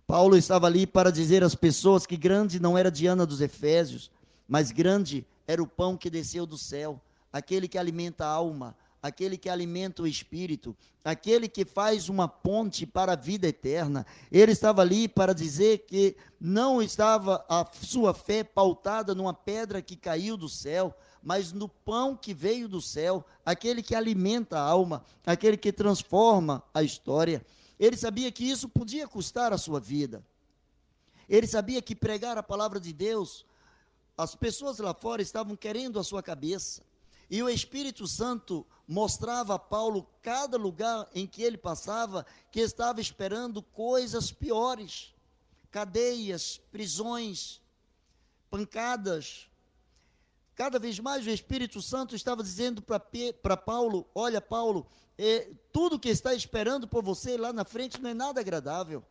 Paulo 0.07 0.37
estava 0.37 0.67
ali 0.67 0.85
para 0.85 1.11
dizer 1.11 1.43
às 1.43 1.55
pessoas 1.55 2.05
que 2.05 2.17
grande 2.17 2.59
não 2.59 2.77
era 2.77 2.91
Diana 2.91 3.25
dos 3.25 3.39
Efésios, 3.39 4.11
mas 4.47 4.71
grande 4.71 5.25
era 5.47 5.63
o 5.63 5.67
pão 5.67 5.95
que 5.95 6.09
desceu 6.09 6.45
do 6.45 6.57
céu 6.57 7.01
aquele 7.31 7.67
que 7.67 7.77
alimenta 7.77 8.25
a 8.25 8.29
alma, 8.29 8.75
aquele 9.01 9.37
que 9.37 9.49
alimenta 9.49 10.03
o 10.03 10.07
espírito, 10.07 10.75
aquele 11.03 11.47
que 11.47 11.65
faz 11.65 12.07
uma 12.07 12.27
ponte 12.27 12.85
para 12.85 13.13
a 13.13 13.15
vida 13.15 13.47
eterna. 13.47 14.05
Ele 14.31 14.51
estava 14.51 14.81
ali 14.81 15.07
para 15.07 15.33
dizer 15.33 15.85
que 15.87 16.15
não 16.39 16.81
estava 16.81 17.43
a 17.49 17.65
sua 17.81 18.13
fé 18.13 18.43
pautada 18.43 19.15
numa 19.15 19.33
pedra 19.33 19.81
que 19.81 19.95
caiu 19.95 20.37
do 20.37 20.47
céu, 20.47 20.93
mas 21.23 21.51
no 21.51 21.67
pão 21.67 22.15
que 22.15 22.33
veio 22.33 22.67
do 22.67 22.81
céu, 22.81 23.25
aquele 23.45 23.81
que 23.81 23.95
alimenta 23.95 24.59
a 24.59 24.63
alma, 24.63 25.03
aquele 25.25 25.57
que 25.57 25.71
transforma 25.71 26.63
a 26.73 26.83
história. 26.83 27.45
Ele 27.79 27.97
sabia 27.97 28.31
que 28.31 28.43
isso 28.43 28.69
podia 28.69 29.07
custar 29.07 29.51
a 29.51 29.57
sua 29.57 29.79
vida. 29.79 30.23
Ele 31.27 31.47
sabia 31.47 31.81
que 31.81 31.95
pregar 31.95 32.37
a 32.37 32.43
palavra 32.43 32.79
de 32.79 32.91
Deus, 32.91 33.45
as 34.17 34.35
pessoas 34.35 34.77
lá 34.79 34.93
fora 34.93 35.21
estavam 35.21 35.55
querendo 35.55 35.97
a 35.97 36.03
sua 36.03 36.21
cabeça. 36.21 36.83
E 37.31 37.41
o 37.41 37.49
Espírito 37.49 38.05
Santo 38.07 38.67
mostrava 38.85 39.55
a 39.55 39.59
Paulo 39.59 40.05
cada 40.21 40.57
lugar 40.57 41.09
em 41.15 41.25
que 41.25 41.41
ele 41.41 41.57
passava 41.57 42.25
que 42.51 42.59
estava 42.59 42.99
esperando 42.99 43.63
coisas 43.63 44.33
piores 44.33 45.13
cadeias, 45.71 46.59
prisões, 46.69 47.61
pancadas. 48.49 49.49
Cada 50.53 50.77
vez 50.77 50.99
mais 50.99 51.25
o 51.25 51.29
Espírito 51.29 51.81
Santo 51.81 52.17
estava 52.17 52.43
dizendo 52.43 52.81
para 52.81 53.55
Paulo: 53.55 54.05
Olha, 54.13 54.41
Paulo, 54.41 54.85
é, 55.17 55.49
tudo 55.71 55.97
que 55.97 56.09
está 56.09 56.35
esperando 56.35 56.85
por 56.85 57.01
você 57.01 57.37
lá 57.37 57.53
na 57.53 57.63
frente 57.63 58.01
não 58.01 58.09
é 58.09 58.13
nada 58.13 58.41
agradável, 58.41 59.01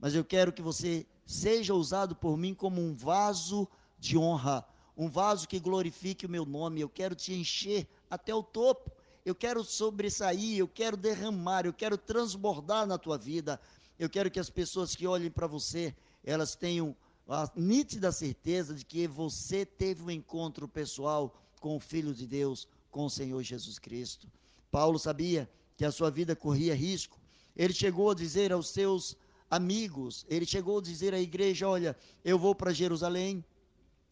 mas 0.00 0.16
eu 0.16 0.24
quero 0.24 0.52
que 0.52 0.60
você 0.60 1.06
seja 1.24 1.72
usado 1.74 2.16
por 2.16 2.36
mim 2.36 2.52
como 2.52 2.82
um 2.82 2.92
vaso 2.92 3.68
de 4.00 4.18
honra 4.18 4.66
um 4.96 5.08
vaso 5.08 5.46
que 5.46 5.60
glorifique 5.60 6.26
o 6.26 6.28
meu 6.28 6.46
nome. 6.46 6.80
Eu 6.80 6.88
quero 6.88 7.14
te 7.14 7.34
encher 7.34 7.86
até 8.10 8.34
o 8.34 8.42
topo. 8.42 8.90
Eu 9.24 9.34
quero 9.34 9.64
sobressair, 9.64 10.58
eu 10.58 10.68
quero 10.68 10.96
derramar, 10.96 11.66
eu 11.66 11.72
quero 11.72 11.98
transbordar 11.98 12.86
na 12.86 12.96
tua 12.96 13.18
vida. 13.18 13.60
Eu 13.98 14.08
quero 14.08 14.30
que 14.30 14.38
as 14.38 14.48
pessoas 14.48 14.94
que 14.94 15.06
olhem 15.06 15.30
para 15.30 15.46
você, 15.46 15.94
elas 16.22 16.54
tenham 16.54 16.96
a 17.28 17.50
nítida 17.56 18.12
certeza 18.12 18.74
de 18.74 18.84
que 18.84 19.08
você 19.08 19.66
teve 19.66 20.02
um 20.02 20.10
encontro 20.10 20.68
pessoal 20.68 21.34
com 21.60 21.76
o 21.76 21.80
Filho 21.80 22.14
de 22.14 22.26
Deus, 22.26 22.68
com 22.90 23.06
o 23.06 23.10
Senhor 23.10 23.42
Jesus 23.42 23.78
Cristo. 23.78 24.28
Paulo 24.70 24.98
sabia 24.98 25.50
que 25.76 25.84
a 25.84 25.90
sua 25.90 26.10
vida 26.10 26.36
corria 26.36 26.74
risco. 26.74 27.18
Ele 27.56 27.72
chegou 27.72 28.10
a 28.10 28.14
dizer 28.14 28.52
aos 28.52 28.68
seus 28.68 29.16
amigos, 29.50 30.24
ele 30.28 30.46
chegou 30.46 30.78
a 30.78 30.82
dizer 30.82 31.14
à 31.14 31.20
igreja: 31.20 31.68
Olha, 31.68 31.96
eu 32.24 32.38
vou 32.38 32.54
para 32.54 32.72
Jerusalém, 32.72 33.44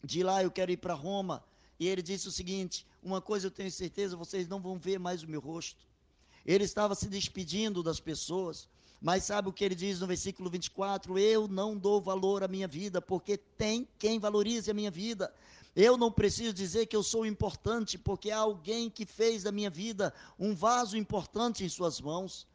de 0.05 0.23
lá 0.23 0.43
eu 0.43 0.51
quero 0.51 0.71
ir 0.71 0.77
para 0.77 0.93
Roma. 0.93 1.43
E 1.79 1.87
ele 1.87 2.01
disse 2.01 2.27
o 2.27 2.31
seguinte: 2.31 2.85
Uma 3.03 3.21
coisa 3.21 3.47
eu 3.47 3.51
tenho 3.51 3.71
certeza, 3.71 4.15
vocês 4.15 4.47
não 4.47 4.61
vão 4.61 4.77
ver 4.77 4.99
mais 4.99 5.23
o 5.23 5.29
meu 5.29 5.41
rosto. 5.41 5.85
Ele 6.45 6.63
estava 6.63 6.93
se 6.93 7.07
despedindo 7.07 7.81
das 7.81 7.99
pessoas, 7.99 8.69
mas 9.01 9.23
sabe 9.23 9.49
o 9.49 9.53
que 9.53 9.65
ele 9.65 9.75
diz 9.75 9.99
no 9.99 10.07
versículo 10.07 10.49
24? 10.49 11.17
Eu 11.17 11.47
não 11.47 11.75
dou 11.75 11.99
valor 11.99 12.43
à 12.43 12.47
minha 12.47 12.67
vida, 12.67 13.01
porque 13.01 13.35
tem 13.35 13.87
quem 13.97 14.19
valorize 14.19 14.69
a 14.69 14.73
minha 14.73 14.91
vida. 14.91 15.33
Eu 15.75 15.97
não 15.97 16.11
preciso 16.11 16.53
dizer 16.53 16.85
que 16.85 16.95
eu 16.95 17.03
sou 17.03 17.25
importante, 17.25 17.97
porque 17.97 18.31
há 18.31 18.37
alguém 18.37 18.89
que 18.89 19.05
fez 19.05 19.43
da 19.43 19.51
minha 19.51 19.69
vida 19.69 20.13
um 20.39 20.55
vaso 20.55 20.95
importante 20.95 21.65
em 21.65 21.69
suas 21.69 21.99
mãos. 21.99 22.47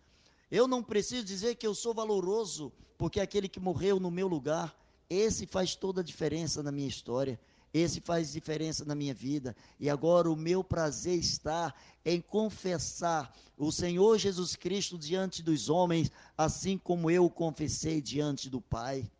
Eu 0.51 0.67
não 0.67 0.83
preciso 0.83 1.25
dizer 1.25 1.57
que 1.57 1.67
eu 1.67 1.75
sou 1.75 1.93
valoroso, 1.93 2.73
porque 2.97 3.21
aquele 3.21 3.49
que 3.49 3.61
morreu 3.61 4.01
no 4.01 4.11
meu 4.11 4.27
lugar 4.27 4.80
esse 5.11 5.45
faz 5.45 5.75
toda 5.75 6.01
a 6.01 6.05
diferença 6.05 6.63
na 6.63 6.71
minha 6.71 6.89
história. 6.89 7.39
Esse 7.75 8.01
faz 8.01 8.33
diferença 8.33 8.85
na 8.85 8.95
minha 8.95 9.13
vida. 9.13 9.57
E 9.79 9.91
agora 9.91 10.31
o 10.31 10.37
meu 10.37 10.63
prazer 10.63 11.19
está 11.19 11.75
em 12.05 12.21
confessar 12.21 13.37
o 13.59 13.71
Senhor 13.73 14.19
Jesus 14.19 14.57
Cristo 14.57 14.97
diante 14.97 15.43
dos 15.43 15.69
homens, 15.69 16.11
assim 16.39 16.79
como 16.79 17.11
eu 17.11 17.27
o 17.27 17.31
confessei 17.31 18.01
diante 18.01 18.49
do 18.49 18.61
Pai. 18.61 19.11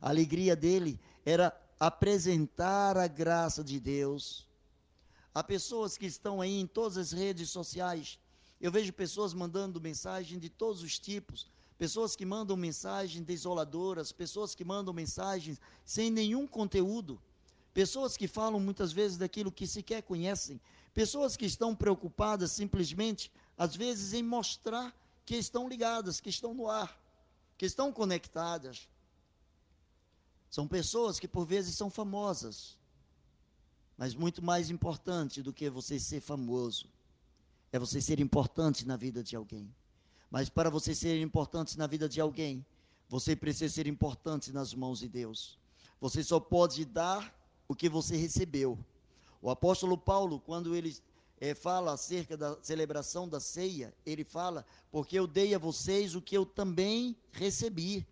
A 0.00 0.08
alegria 0.08 0.56
dele 0.56 0.98
era 1.24 1.54
apresentar 1.78 2.96
a 2.96 3.06
graça 3.06 3.62
de 3.62 3.78
Deus. 3.78 4.46
Há 5.34 5.42
pessoas 5.42 5.98
que 5.98 6.06
estão 6.06 6.40
aí 6.40 6.60
em 6.60 6.66
todas 6.66 6.96
as 6.96 7.12
redes 7.12 7.50
sociais. 7.50 8.18
Eu 8.60 8.72
vejo 8.72 8.92
pessoas 8.92 9.34
mandando 9.34 9.80
mensagem 9.80 10.38
de 10.38 10.48
todos 10.48 10.82
os 10.82 10.98
tipos, 10.98 11.46
pessoas 11.78 12.14
que 12.14 12.24
mandam 12.24 12.56
mensagens 12.56 13.24
desoladoras, 13.24 14.12
pessoas 14.12 14.54
que 14.54 14.64
mandam 14.64 14.94
mensagens 14.94 15.60
sem 15.84 16.10
nenhum 16.10 16.46
conteúdo, 16.46 17.20
pessoas 17.72 18.16
que 18.16 18.28
falam 18.28 18.60
muitas 18.60 18.92
vezes 18.92 19.18
daquilo 19.18 19.50
que 19.50 19.66
sequer 19.66 20.02
conhecem, 20.02 20.60
pessoas 20.92 21.36
que 21.36 21.44
estão 21.44 21.74
preocupadas 21.74 22.52
simplesmente, 22.52 23.30
às 23.58 23.74
vezes, 23.74 24.12
em 24.12 24.22
mostrar 24.22 24.94
que 25.26 25.36
estão 25.36 25.68
ligadas, 25.68 26.20
que 26.20 26.30
estão 26.30 26.54
no 26.54 26.68
ar, 26.68 27.00
que 27.58 27.66
estão 27.66 27.92
conectadas. 27.92 28.88
São 30.48 30.68
pessoas 30.68 31.18
que 31.18 31.26
por 31.26 31.44
vezes 31.44 31.76
são 31.76 31.90
famosas, 31.90 32.78
mas 33.96 34.14
muito 34.14 34.42
mais 34.42 34.70
importante 34.70 35.42
do 35.42 35.52
que 35.52 35.68
você 35.68 35.98
ser 35.98 36.20
famoso 36.20 36.88
é 37.72 37.78
você 37.78 38.00
ser 38.00 38.20
importante 38.20 38.86
na 38.86 38.96
vida 38.96 39.20
de 39.20 39.34
alguém. 39.34 39.74
Mas 40.34 40.48
para 40.48 40.68
você 40.68 40.96
ser 40.96 41.22
importante 41.22 41.78
na 41.78 41.86
vida 41.86 42.08
de 42.08 42.20
alguém, 42.20 42.66
você 43.08 43.36
precisa 43.36 43.72
ser 43.72 43.86
importante 43.86 44.52
nas 44.52 44.74
mãos 44.74 44.98
de 44.98 45.08
Deus. 45.08 45.56
Você 46.00 46.24
só 46.24 46.40
pode 46.40 46.84
dar 46.84 47.32
o 47.68 47.74
que 47.76 47.88
você 47.88 48.16
recebeu. 48.16 48.76
O 49.40 49.48
apóstolo 49.48 49.96
Paulo, 49.96 50.40
quando 50.40 50.74
ele 50.74 50.98
é, 51.40 51.54
fala 51.54 51.92
acerca 51.92 52.36
da 52.36 52.58
celebração 52.64 53.28
da 53.28 53.38
ceia, 53.38 53.94
ele 54.04 54.24
fala: 54.24 54.66
Porque 54.90 55.16
eu 55.16 55.28
dei 55.28 55.54
a 55.54 55.58
vocês 55.58 56.16
o 56.16 56.20
que 56.20 56.36
eu 56.36 56.44
também 56.44 57.16
recebi. 57.30 58.04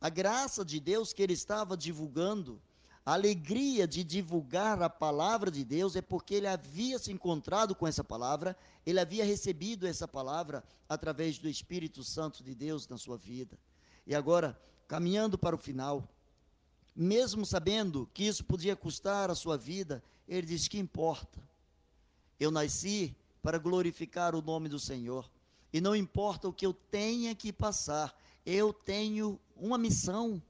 A 0.00 0.08
graça 0.08 0.64
de 0.64 0.80
Deus 0.80 1.12
que 1.12 1.22
ele 1.22 1.34
estava 1.34 1.76
divulgando 1.76 2.60
a 3.04 3.14
alegria 3.14 3.86
de 3.86 4.04
divulgar 4.04 4.80
a 4.80 4.88
palavra 4.88 5.50
de 5.50 5.64
Deus 5.64 5.96
é 5.96 6.02
porque 6.02 6.34
ele 6.36 6.46
havia 6.46 6.98
se 6.98 7.10
encontrado 7.10 7.74
com 7.74 7.86
essa 7.86 8.04
palavra, 8.04 8.56
ele 8.86 9.00
havia 9.00 9.24
recebido 9.24 9.86
essa 9.86 10.06
palavra 10.06 10.62
através 10.88 11.36
do 11.36 11.48
Espírito 11.48 12.04
Santo 12.04 12.44
de 12.44 12.54
Deus 12.54 12.86
na 12.86 12.96
sua 12.96 13.16
vida. 13.16 13.58
E 14.06 14.14
agora, 14.14 14.60
caminhando 14.86 15.36
para 15.36 15.56
o 15.56 15.58
final, 15.58 16.08
mesmo 16.94 17.44
sabendo 17.44 18.08
que 18.14 18.24
isso 18.24 18.44
podia 18.44 18.76
custar 18.76 19.30
a 19.30 19.34
sua 19.34 19.56
vida, 19.56 20.02
ele 20.28 20.46
diz: 20.46 20.68
Que 20.68 20.78
importa? 20.78 21.42
Eu 22.38 22.52
nasci 22.52 23.16
para 23.42 23.58
glorificar 23.58 24.34
o 24.34 24.42
nome 24.42 24.68
do 24.68 24.78
Senhor, 24.78 25.28
e 25.72 25.80
não 25.80 25.96
importa 25.96 26.48
o 26.48 26.52
que 26.52 26.66
eu 26.66 26.72
tenha 26.72 27.34
que 27.34 27.52
passar, 27.52 28.16
eu 28.46 28.72
tenho 28.72 29.40
uma 29.56 29.76
missão 29.76 30.40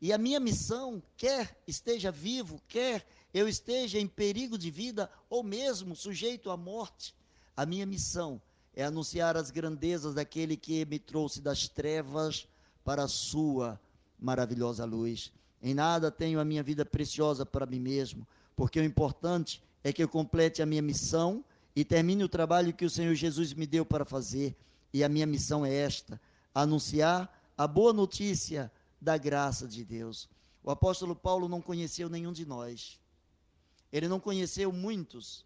e 0.00 0.12
a 0.12 0.18
minha 0.18 0.40
missão, 0.40 1.02
quer 1.16 1.56
esteja 1.66 2.10
vivo, 2.10 2.60
quer 2.66 3.06
eu 3.32 3.48
esteja 3.48 3.98
em 3.98 4.06
perigo 4.06 4.56
de 4.56 4.70
vida 4.70 5.10
ou 5.28 5.42
mesmo 5.42 5.94
sujeito 5.94 6.50
à 6.50 6.56
morte, 6.56 7.14
a 7.56 7.66
minha 7.66 7.84
missão 7.84 8.40
é 8.74 8.84
anunciar 8.84 9.36
as 9.36 9.50
grandezas 9.50 10.14
daquele 10.14 10.56
que 10.56 10.84
me 10.86 10.98
trouxe 10.98 11.40
das 11.40 11.68
trevas 11.68 12.48
para 12.84 13.04
a 13.04 13.08
sua 13.08 13.78
maravilhosa 14.18 14.84
luz. 14.84 15.32
Em 15.62 15.74
nada 15.74 16.10
tenho 16.10 16.40
a 16.40 16.44
minha 16.44 16.62
vida 16.62 16.84
preciosa 16.84 17.44
para 17.44 17.66
mim 17.66 17.80
mesmo, 17.80 18.26
porque 18.56 18.80
o 18.80 18.84
importante 18.84 19.62
é 19.84 19.92
que 19.92 20.02
eu 20.02 20.08
complete 20.08 20.62
a 20.62 20.66
minha 20.66 20.82
missão 20.82 21.44
e 21.76 21.84
termine 21.84 22.24
o 22.24 22.28
trabalho 22.28 22.72
que 22.72 22.84
o 22.84 22.90
Senhor 22.90 23.14
Jesus 23.14 23.52
me 23.52 23.66
deu 23.66 23.84
para 23.84 24.04
fazer. 24.04 24.56
E 24.92 25.04
a 25.04 25.08
minha 25.08 25.26
missão 25.26 25.64
é 25.64 25.72
esta: 25.72 26.20
anunciar 26.54 27.30
a 27.56 27.66
boa 27.66 27.92
notícia 27.92 28.72
da 29.00 29.16
graça 29.16 29.66
de 29.66 29.84
Deus. 29.84 30.28
O 30.62 30.70
apóstolo 30.70 31.16
Paulo 31.16 31.48
não 31.48 31.62
conheceu 31.62 32.08
nenhum 32.08 32.32
de 32.32 32.44
nós. 32.44 33.00
Ele 33.92 34.06
não 34.06 34.20
conheceu 34.20 34.72
muitos. 34.72 35.44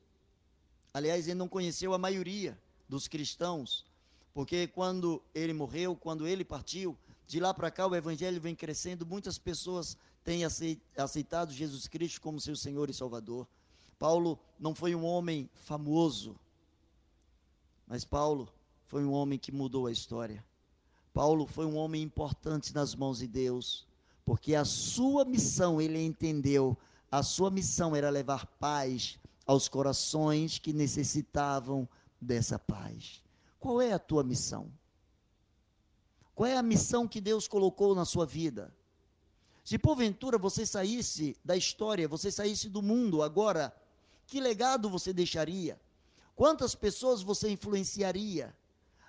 Aliás, 0.93 1.27
ele 1.29 1.39
não 1.39 1.49
conheceu 1.49 1.95
a 1.95 1.99
maioria 1.99 2.59
dos 2.89 3.09
cristãos, 3.09 3.85
porque 4.33 4.67
quando 4.67 5.23
ele 5.35 5.53
morreu, 5.53 5.97
quando 5.97 6.27
ele 6.27 6.45
partiu, 6.45 6.97
de 7.27 7.41
lá 7.41 7.55
para 7.55 7.71
cá 7.71 7.87
o 7.87 7.95
evangelho 7.95 8.41
vem 8.41 8.55
crescendo, 8.55 9.07
muitas 9.07 9.39
pessoas 9.39 9.97
têm 10.23 10.43
aceitado 10.97 11.53
Jesus 11.53 11.89
Cristo 11.89 12.21
como 12.21 12.41
seu 12.41 12.57
Senhor 12.57 12.91
e 12.91 12.95
Salvador. 12.95 13.47
Paulo 13.99 14.39
não 14.59 14.75
foi 14.75 14.95
um 14.95 15.05
homem 15.05 15.49
famoso, 15.55 16.39
mas 17.87 18.05
Paulo 18.05 18.53
foi 18.87 19.05
um 19.05 19.13
homem 19.13 19.39
que 19.39 19.53
mudou 19.53 19.87
a 19.87 19.93
história. 19.93 20.45
Paulo 21.15 21.47
foi 21.47 21.65
um 21.65 21.77
homem 21.77 22.03
importante 22.03 22.75
nas 22.75 22.97
mãos 22.97 23.21
de 23.21 23.29
Deus, 23.29 23.87
porque 24.25 24.57
a 24.57 24.65
sua 24.65 25.25
missão, 25.25 25.81
ele 25.81 26.05
entendeu, 26.05 26.77
a 27.09 27.23
sua 27.23 27.53
missão 27.53 27.95
era 27.95 28.11
levar 28.11 28.47
paz 28.59 29.17
aos 29.47 29.69
corações 29.69 30.59
que 30.59 30.73
necessitavam 30.73 31.89
dessa 32.21 32.59
paz. 32.59 33.23
Qual 33.61 33.81
é 33.81 33.93
a 33.93 33.99
tua 33.99 34.25
missão? 34.25 34.69
Qual 36.35 36.49
é 36.49 36.57
a 36.57 36.63
missão 36.63 37.07
que 37.07 37.21
Deus 37.21 37.47
colocou 37.47 37.95
na 37.95 38.05
sua 38.05 38.27
vida? 38.27 38.75
Se 39.65 39.79
porventura 39.79 40.37
você 40.37 40.67
saísse 40.67 41.37
da 41.45 41.57
história, 41.57 42.09
você 42.09 42.33
saísse 42.33 42.69
do 42.69 42.83
mundo 42.83 43.23
agora, 43.23 43.73
que 44.27 44.41
legado 44.41 44.91
você 44.91 45.13
deixaria? 45.13 45.81
Quantas 46.35 46.75
pessoas 46.75 47.23
você 47.23 47.49
influenciaria? 47.51 48.53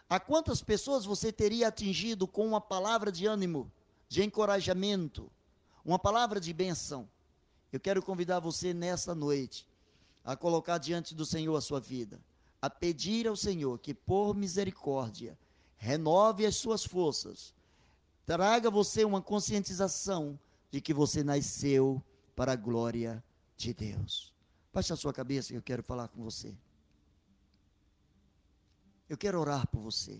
A 0.09 0.19
quantas 0.19 0.61
pessoas 0.61 1.03
você 1.03 1.31
teria 1.31 1.67
atingido 1.67 2.27
com 2.27 2.45
uma 2.45 2.61
palavra 2.61 3.11
de 3.11 3.25
ânimo, 3.25 3.71
de 4.07 4.23
encorajamento, 4.23 5.31
uma 5.83 5.97
palavra 5.97 6.39
de 6.39 6.53
bênção? 6.53 7.09
Eu 7.73 7.79
quero 7.79 8.01
convidar 8.01 8.39
você 8.39 8.73
nesta 8.73 9.15
noite 9.15 9.67
a 10.23 10.35
colocar 10.35 10.77
diante 10.77 11.15
do 11.15 11.25
Senhor 11.25 11.55
a 11.55 11.61
sua 11.61 11.79
vida, 11.79 12.19
a 12.61 12.69
pedir 12.69 13.27
ao 13.27 13.35
Senhor 13.35 13.79
que, 13.79 13.93
por 13.93 14.35
misericórdia, 14.35 15.37
renove 15.77 16.45
as 16.45 16.55
suas 16.55 16.85
forças, 16.85 17.53
traga 18.25 18.69
você 18.69 19.03
uma 19.03 19.21
conscientização 19.21 20.39
de 20.71 20.81
que 20.81 20.93
você 20.93 21.23
nasceu 21.23 22.01
para 22.35 22.53
a 22.53 22.55
glória 22.55 23.23
de 23.57 23.73
Deus. 23.73 24.33
Baixe 24.73 24.93
a 24.93 24.95
sua 24.95 25.13
cabeça 25.13 25.49
que 25.49 25.57
eu 25.57 25.61
quero 25.61 25.83
falar 25.83 26.07
com 26.09 26.23
você. 26.23 26.53
Eu 29.07 29.17
quero 29.17 29.39
orar 29.39 29.67
por 29.67 29.81
você. 29.81 30.19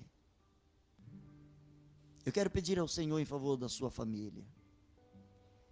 Eu 2.24 2.32
quero 2.32 2.50
pedir 2.50 2.78
ao 2.78 2.88
Senhor 2.88 3.19
em 3.19 3.26
favor 3.26 3.58
da 3.58 3.67
sua 3.67 3.89
família. 3.89 4.45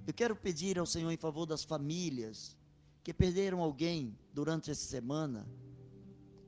Eu 0.05 0.13
quero 0.13 0.35
pedir 0.35 0.79
ao 0.79 0.85
Senhor 0.85 1.11
em 1.11 1.17
favor 1.17 1.45
das 1.45 1.63
famílias 1.63 2.57
que 3.03 3.13
perderam 3.13 3.61
alguém 3.61 4.17
durante 4.33 4.71
essa 4.71 4.85
semana 4.85 5.47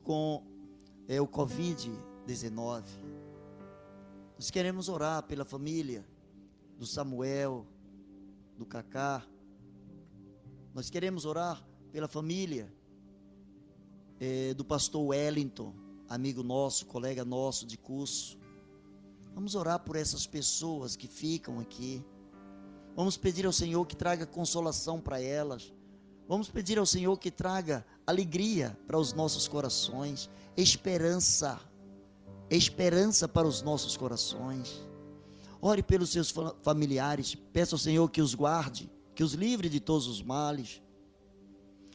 com 0.04 0.44
é, 1.08 1.22
o 1.22 1.28
Covid-19. 1.28 2.84
Nós 4.36 4.50
queremos 4.50 4.90
orar 4.90 5.24
pela 5.24 5.46
família 5.46 6.06
do 6.78 6.86
Samuel, 6.86 7.66
do 8.58 8.66
Cacá. 8.66 9.26
Nós 10.74 10.90
queremos 10.90 11.26
orar 11.26 11.66
pela 11.92 12.08
família 12.08 12.74
é, 14.20 14.54
do 14.54 14.66
pastor 14.66 15.06
Wellington 15.08 15.85
amigo 16.10 16.44
nosso, 16.44 16.86
colega 16.86 17.26
nosso 17.26 17.66
de 17.66 17.78
curso. 17.78 18.38
Vamos 19.34 19.56
orar 19.56 19.80
por 19.80 19.96
essas 19.96 20.26
pessoas 20.26 20.96
que 20.96 21.08
ficam 21.08 21.60
aqui. 21.60 22.04
Vamos 22.96 23.18
pedir 23.18 23.46
ao 23.46 23.52
Senhor 23.52 23.86
que 23.86 23.96
traga 23.96 24.26
consolação 24.26 25.02
para 25.02 25.22
elas. 25.22 25.74
Vamos 26.28 26.50
pedir 26.50 26.80
ao 26.80 26.86
Senhor 26.86 27.18
que 27.20 27.30
traga 27.30 27.86
alegria 28.08 28.78
para 28.88 28.98
os 28.98 29.14
nossos 29.14 29.48
corações, 29.48 30.30
esperança, 30.56 31.60
esperança 32.50 33.28
para 33.28 33.48
os 33.48 33.62
nossos 33.62 33.98
corações. 33.98 34.82
Ore 35.62 35.84
pelos 35.84 36.12
seus 36.12 36.34
familiares, 36.64 37.36
peça 37.36 37.76
ao 37.76 37.80
Senhor 37.80 38.10
que 38.10 38.22
os 38.22 38.34
guarde, 38.34 38.90
que 39.14 39.24
os 39.24 39.34
livre 39.34 39.68
de 39.68 39.80
todos 39.80 40.08
os 40.08 40.22
males. 40.22 40.82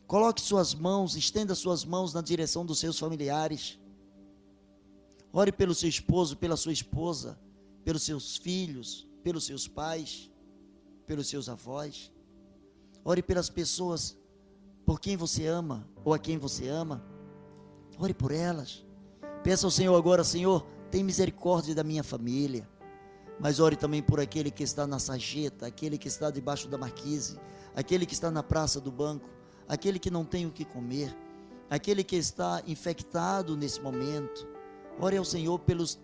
Coloque 0.07 0.41
suas 0.41 0.75
mãos, 0.75 1.17
estenda 1.17 1.55
suas 1.55 1.85
mãos 1.85 2.13
na 2.13 2.21
direção 2.21 2.67
dos 2.67 2.79
seus 2.79 2.99
familiares. 2.99 3.80
Ore 5.33 5.53
pelo 5.53 5.75
seu 5.75 5.89
esposo, 5.89 6.37
pela 6.37 6.57
sua 6.57 6.73
esposa, 6.73 7.39
pelos 7.85 8.03
seus 8.03 8.37
filhos, 8.37 9.07
pelos 9.23 9.45
seus 9.45 9.69
pais, 9.69 10.31
pelos 11.07 11.29
seus 11.29 11.49
avós. 11.49 12.13
Ore 13.05 13.23
pelas 13.23 13.49
pessoas 13.49 14.19
por 14.85 15.01
quem 15.01 15.17
você 15.17 15.47
ama 15.47 15.89
ou 16.05 16.13
a 16.13 16.19
quem 16.19 16.37
você 16.37 16.69
ama. 16.69 17.05
Ore 17.99 18.13
por 18.13 18.33
elas. 18.33 18.85
Peça 19.45 19.67
ao 19.67 19.71
Senhor 19.71 19.97
agora, 19.97 20.25
Senhor, 20.25 20.67
tem 20.91 21.05
misericórdia 21.05 21.75
da 21.75 21.85
minha 21.85 22.03
família. 22.03 22.69
Mas 23.39 23.61
ore 23.61 23.77
também 23.77 24.03
por 24.03 24.21
aquele 24.21 24.51
que 24.51 24.65
está 24.65 24.87
na 24.87 24.99
sarjeta, 24.99 25.67
aquele 25.67 25.97
que 25.97 26.09
está 26.09 26.31
debaixo 26.31 26.69
da 26.69 26.77
marquise, 26.77 27.39
aquele 27.75 28.05
que 28.05 28.13
está 28.13 28.31
na 28.31 28.43
praça 28.43 28.81
do 28.81 28.91
banco, 28.91 29.31
aquele 29.69 29.99
que 29.99 30.11
não 30.11 30.25
tem 30.25 30.45
o 30.45 30.51
que 30.51 30.65
comer, 30.65 31.17
aquele 31.71 32.03
que 32.03 32.17
está 32.17 32.63
infectado 32.67 33.57
nesse 33.57 33.81
momento 33.81 34.47
Ore 35.01 35.17
ao 35.17 35.25
Senhor 35.25 35.59
pelos 35.61 35.99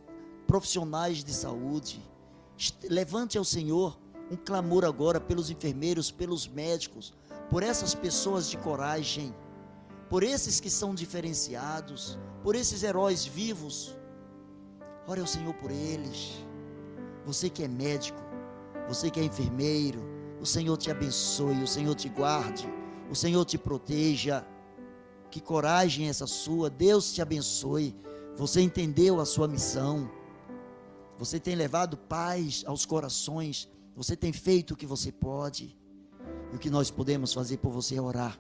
profissionais 0.47 1.23
de 1.23 1.33
saúde. 1.33 2.03
Levante 2.89 3.37
ao 3.37 3.45
Senhor 3.45 3.99
um 4.31 4.37
clamor 4.37 4.85
agora 4.85 5.21
pelos 5.21 5.51
enfermeiros, 5.51 6.11
pelos 6.11 6.49
médicos, 6.49 7.13
por 7.51 7.63
essas 7.63 7.95
pessoas 7.95 8.49
de 8.49 8.57
coragem, 8.57 9.35
por 10.09 10.23
esses 10.23 10.59
que 10.59 10.71
são 10.71 10.95
diferenciados, 10.95 12.19
por 12.43 12.55
esses 12.57 12.83
heróis 12.83 13.27
vivos. 13.27 13.97
Ore 15.07 15.21
ao 15.21 15.27
Senhor 15.27 15.53
por 15.55 15.71
eles. 15.71 16.33
Você 17.27 17.51
que 17.51 17.63
é 17.63 17.69
médico, 17.69 18.21
você 18.89 19.11
que 19.11 19.21
é 19.21 19.25
enfermeiro, 19.25 20.01
o 20.41 20.47
Senhor 20.47 20.77
te 20.77 20.91
abençoe, 20.91 21.63
o 21.63 21.67
Senhor 21.67 21.95
te 21.95 22.09
guarde, 22.09 22.67
o 23.11 23.15
Senhor 23.15 23.45
te 23.45 23.59
proteja. 23.59 24.47
Que 25.31 25.41
coragem 25.41 26.09
essa 26.09 26.27
sua, 26.27 26.71
Deus 26.71 27.13
te 27.13 27.21
abençoe. 27.21 27.95
Você 28.37 28.61
entendeu 28.61 29.19
a 29.19 29.25
sua 29.25 29.49
missão. 29.49 30.11
Você 31.19 31.41
tem 31.41 31.55
levado 31.55 31.97
paz 31.97 32.63
aos 32.67 32.85
corações. 32.85 33.69
Você 33.97 34.15
tem 34.15 34.33
feito 34.33 34.75
o 34.75 34.77
que 34.77 34.85
você 34.85 35.11
pode. 35.11 35.75
E 36.53 36.57
o 36.57 36.59
que 36.59 36.69
nós 36.69 36.91
podemos 36.91 37.33
fazer 37.33 37.57
por 37.57 37.71
você 37.71 37.97
é 37.97 38.01
orar. 38.01 38.39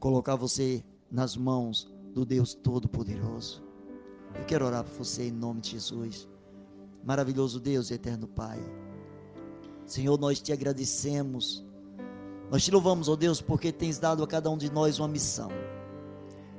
Colocar 0.00 0.36
você 0.36 0.82
nas 1.10 1.36
mãos 1.36 1.86
do 2.14 2.24
Deus 2.24 2.54
Todo-Poderoso. 2.54 3.62
Eu 4.34 4.44
quero 4.46 4.64
orar 4.64 4.84
por 4.84 5.04
você 5.04 5.28
em 5.28 5.32
nome 5.32 5.60
de 5.60 5.72
Jesus. 5.72 6.26
Maravilhoso 7.04 7.60
Deus, 7.60 7.90
eterno 7.90 8.26
Pai. 8.26 8.58
Senhor, 9.84 10.18
nós 10.18 10.40
te 10.40 10.52
agradecemos. 10.52 11.62
Nós 12.50 12.64
te 12.64 12.70
louvamos, 12.70 13.08
ó 13.08 13.12
oh 13.12 13.16
Deus, 13.16 13.42
porque 13.42 13.70
tens 13.70 13.98
dado 13.98 14.22
a 14.22 14.26
cada 14.26 14.50
um 14.50 14.56
de 14.56 14.72
nós 14.72 14.98
uma 14.98 15.08
missão. 15.08 15.50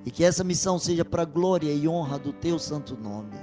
E 0.07 0.09
que 0.09 0.23
essa 0.23 0.41
missão 0.41 0.79
seja 0.79 1.03
para 1.03 1.23
a 1.23 1.25
glória 1.25 1.69
e 1.69 1.85
honra 1.85 2.17
do 2.17 2.31
teu 2.31 2.57
santo 2.57 2.95
nome. 2.95 3.35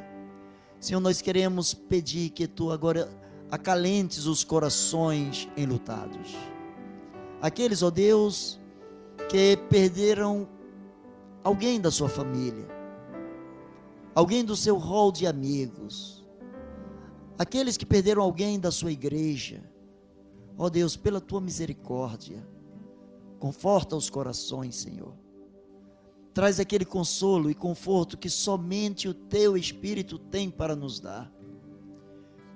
Senhor, 0.81 0.99
nós 0.99 1.21
queremos 1.21 1.75
pedir 1.75 2.31
que 2.31 2.49
tu 2.49 2.71
agora 2.71 3.07
acalentes 3.51 4.25
os 4.25 4.43
corações 4.43 5.47
enlutados. 5.59 6.35
Aqueles, 7.43 7.83
ó 7.83 7.91
Deus, 7.91 8.59
que 9.29 9.59
perderam 9.69 10.49
alguém 11.43 11.79
da 11.79 11.91
sua 11.91 12.09
família, 12.09 12.67
alguém 14.15 14.43
do 14.43 14.57
seu 14.57 14.79
rol 14.79 15.13
de 15.13 15.27
amigos, 15.27 16.27
aqueles 17.39 17.77
que 17.77 17.85
perderam 17.85 18.23
alguém 18.23 18.59
da 18.59 18.71
sua 18.71 18.91
igreja. 18.91 19.63
Ó 20.57 20.71
Deus, 20.71 20.97
pela 20.97 21.21
tua 21.21 21.43
misericórdia, 21.43 22.43
conforta 23.39 23.95
os 23.95 24.09
corações, 24.09 24.77
Senhor 24.77 25.24
traz 26.35 26.59
aquele 26.59 26.85
consolo 26.85 27.49
e 27.49 27.55
conforto 27.55 28.19
que 28.19 28.29
somente 28.29 29.09
o 29.09 29.15
teu 29.15 29.57
Espírito 29.57 30.19
tem 30.19 30.51
para 30.51 30.75
nos 30.75 30.99
dar. 30.99 31.33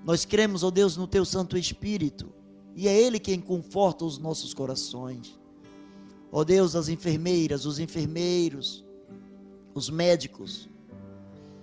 Nós 0.05 0.25
cremos, 0.25 0.64
ó 0.64 0.71
Deus, 0.71 0.97
no 0.97 1.07
teu 1.07 1.25
Santo 1.25 1.57
Espírito, 1.57 2.33
e 2.75 2.88
é 2.88 3.01
Ele 3.01 3.21
quem 3.21 3.41
conforta 3.41 4.05
os 4.05 4.19
nossos 4.19 4.53
corações. 4.53 5.38
Ó 6.33 6.43
Deus, 6.43 6.75
as 6.75 6.88
enfermeiras, 6.88 7.64
os 7.64 7.79
enfermeiros, 7.79 8.85
os 9.73 9.88
médicos, 9.88 10.69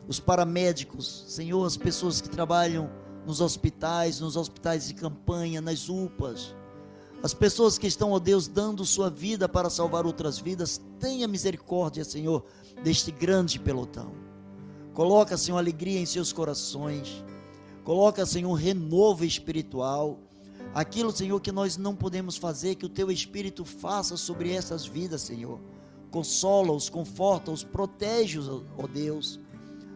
os 0.07 0.19
paramédicos, 0.19 1.25
Senhor, 1.27 1.65
as 1.65 1.75
pessoas 1.75 2.21
que 2.21 2.29
trabalham 2.29 2.89
nos 3.25 3.41
hospitais, 3.41 4.21
nos 4.21 4.37
hospitais 4.37 4.87
de 4.87 4.93
campanha, 4.93 5.59
nas 5.59 5.89
UPAs, 5.89 6.55
as 7.23 7.33
pessoas 7.33 7.77
que 7.77 7.87
estão, 7.87 8.11
ó 8.11 8.19
Deus, 8.19 8.47
dando 8.47 8.85
sua 8.85 9.09
vida 9.09 9.49
para 9.49 9.69
salvar 9.69 10.05
outras 10.05 10.37
vidas, 10.37 10.79
tenha 10.99 11.27
misericórdia, 11.27 12.03
Senhor, 12.03 12.45
deste 12.83 13.11
grande 13.11 13.59
pelotão. 13.59 14.11
Coloca, 14.93 15.35
Senhor, 15.35 15.57
alegria 15.57 15.99
em 15.99 16.05
seus 16.05 16.31
corações. 16.31 17.23
Coloca, 17.83 18.25
Senhor, 18.25 18.53
renovo 18.53 19.25
espiritual. 19.25 20.19
Aquilo, 20.73 21.11
Senhor, 21.11 21.39
que 21.39 21.51
nós 21.51 21.77
não 21.77 21.95
podemos 21.95 22.37
fazer, 22.37 22.75
que 22.75 22.85
o 22.85 22.89
Teu 22.89 23.11
Espírito 23.11 23.65
faça 23.65 24.17
sobre 24.17 24.51
essas 24.51 24.85
vidas, 24.85 25.21
Senhor. 25.21 25.59
Consola-os, 26.11 26.89
conforta-os, 26.89 27.63
protege-os, 27.63 28.47
ó 28.49 28.87
Deus. 28.87 29.39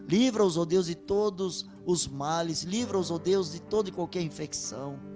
Livra-os, 0.08 0.56
ó 0.56 0.64
Deus, 0.64 0.86
de 0.86 0.94
todos 0.94 1.66
os 1.86 2.06
males. 2.06 2.62
Livra-os, 2.62 3.10
ó 3.10 3.18
Deus, 3.18 3.52
de 3.52 3.60
toda 3.60 3.88
e 3.88 3.92
qualquer 3.92 4.22
infecção. 4.22 5.09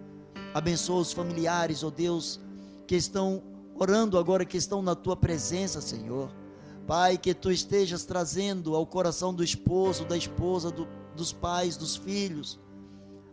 Abençoa 0.54 1.00
os 1.00 1.12
familiares, 1.12 1.82
ó 1.82 1.88
oh 1.88 1.90
Deus, 1.90 2.40
que 2.86 2.94
estão 2.94 3.42
orando 3.74 4.16
agora, 4.16 4.44
que 4.44 4.56
estão 4.56 4.80
na 4.80 4.94
tua 4.94 5.16
presença, 5.16 5.80
Senhor. 5.80 6.32
Pai, 6.86 7.18
que 7.18 7.34
tu 7.34 7.50
estejas 7.50 8.04
trazendo 8.04 8.76
ao 8.76 8.86
coração 8.86 9.34
do 9.34 9.42
esposo, 9.42 10.04
da 10.04 10.16
esposa, 10.16 10.70
do, 10.70 10.86
dos 11.16 11.32
pais, 11.32 11.76
dos 11.76 11.96
filhos, 11.96 12.60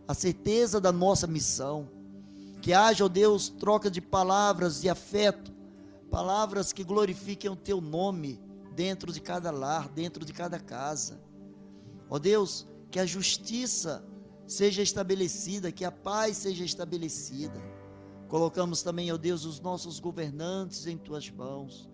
a 0.08 0.14
certeza 0.14 0.80
da 0.80 0.90
nossa 0.90 1.28
missão. 1.28 1.88
Que 2.60 2.72
haja, 2.72 3.04
ó 3.04 3.06
oh 3.06 3.08
Deus, 3.08 3.48
troca 3.48 3.88
de 3.88 4.00
palavras 4.00 4.80
de 4.80 4.88
afeto, 4.88 5.52
palavras 6.10 6.72
que 6.72 6.82
glorifiquem 6.82 7.50
o 7.50 7.56
teu 7.56 7.80
nome 7.80 8.40
dentro 8.74 9.12
de 9.12 9.20
cada 9.20 9.52
lar, 9.52 9.88
dentro 9.88 10.24
de 10.24 10.32
cada 10.32 10.58
casa. 10.58 11.20
Ó 12.10 12.16
oh 12.16 12.18
Deus, 12.18 12.66
que 12.90 12.98
a 12.98 13.06
justiça 13.06 14.04
seja 14.52 14.82
estabelecida, 14.82 15.72
que 15.72 15.84
a 15.84 15.90
paz 15.90 16.36
seja 16.36 16.64
estabelecida. 16.64 17.60
Colocamos 18.28 18.82
também, 18.82 19.10
ó 19.12 19.16
Deus, 19.16 19.44
os 19.44 19.60
nossos 19.60 19.98
governantes 19.98 20.86
em 20.86 20.96
tuas 20.96 21.30
mãos. 21.30 21.88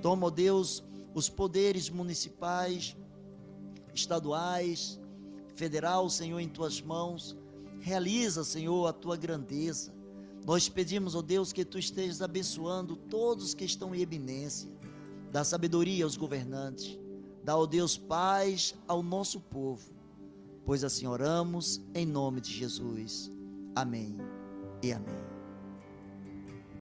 Toma, 0.00 0.26
ó 0.26 0.30
Deus, 0.30 0.82
os 1.14 1.28
poderes 1.28 1.90
municipais, 1.90 2.96
estaduais, 3.94 5.00
federal, 5.54 6.08
Senhor, 6.08 6.40
em 6.40 6.48
tuas 6.48 6.80
mãos. 6.80 7.36
Realiza, 7.80 8.44
Senhor, 8.44 8.86
a 8.86 8.92
tua 8.92 9.16
grandeza. 9.16 9.92
Nós 10.44 10.68
pedimos, 10.68 11.14
ó 11.14 11.22
Deus, 11.22 11.52
que 11.52 11.64
tu 11.64 11.78
estejas 11.78 12.22
abençoando 12.22 12.96
todos 12.96 13.54
que 13.54 13.64
estão 13.64 13.94
em 13.94 14.00
eminência. 14.00 14.70
Dá 15.32 15.42
sabedoria 15.42 16.04
aos 16.04 16.16
governantes. 16.16 16.98
Dá, 17.42 17.56
ó 17.56 17.66
Deus, 17.66 17.96
paz 17.96 18.74
ao 18.86 19.02
nosso 19.02 19.40
povo 19.40 19.95
pois 20.66 20.82
assim 20.82 21.06
oramos 21.06 21.80
em 21.94 22.04
nome 22.04 22.40
de 22.40 22.52
Jesus. 22.52 23.30
Amém 23.74 24.18
e 24.82 24.92
amém. 24.92 25.25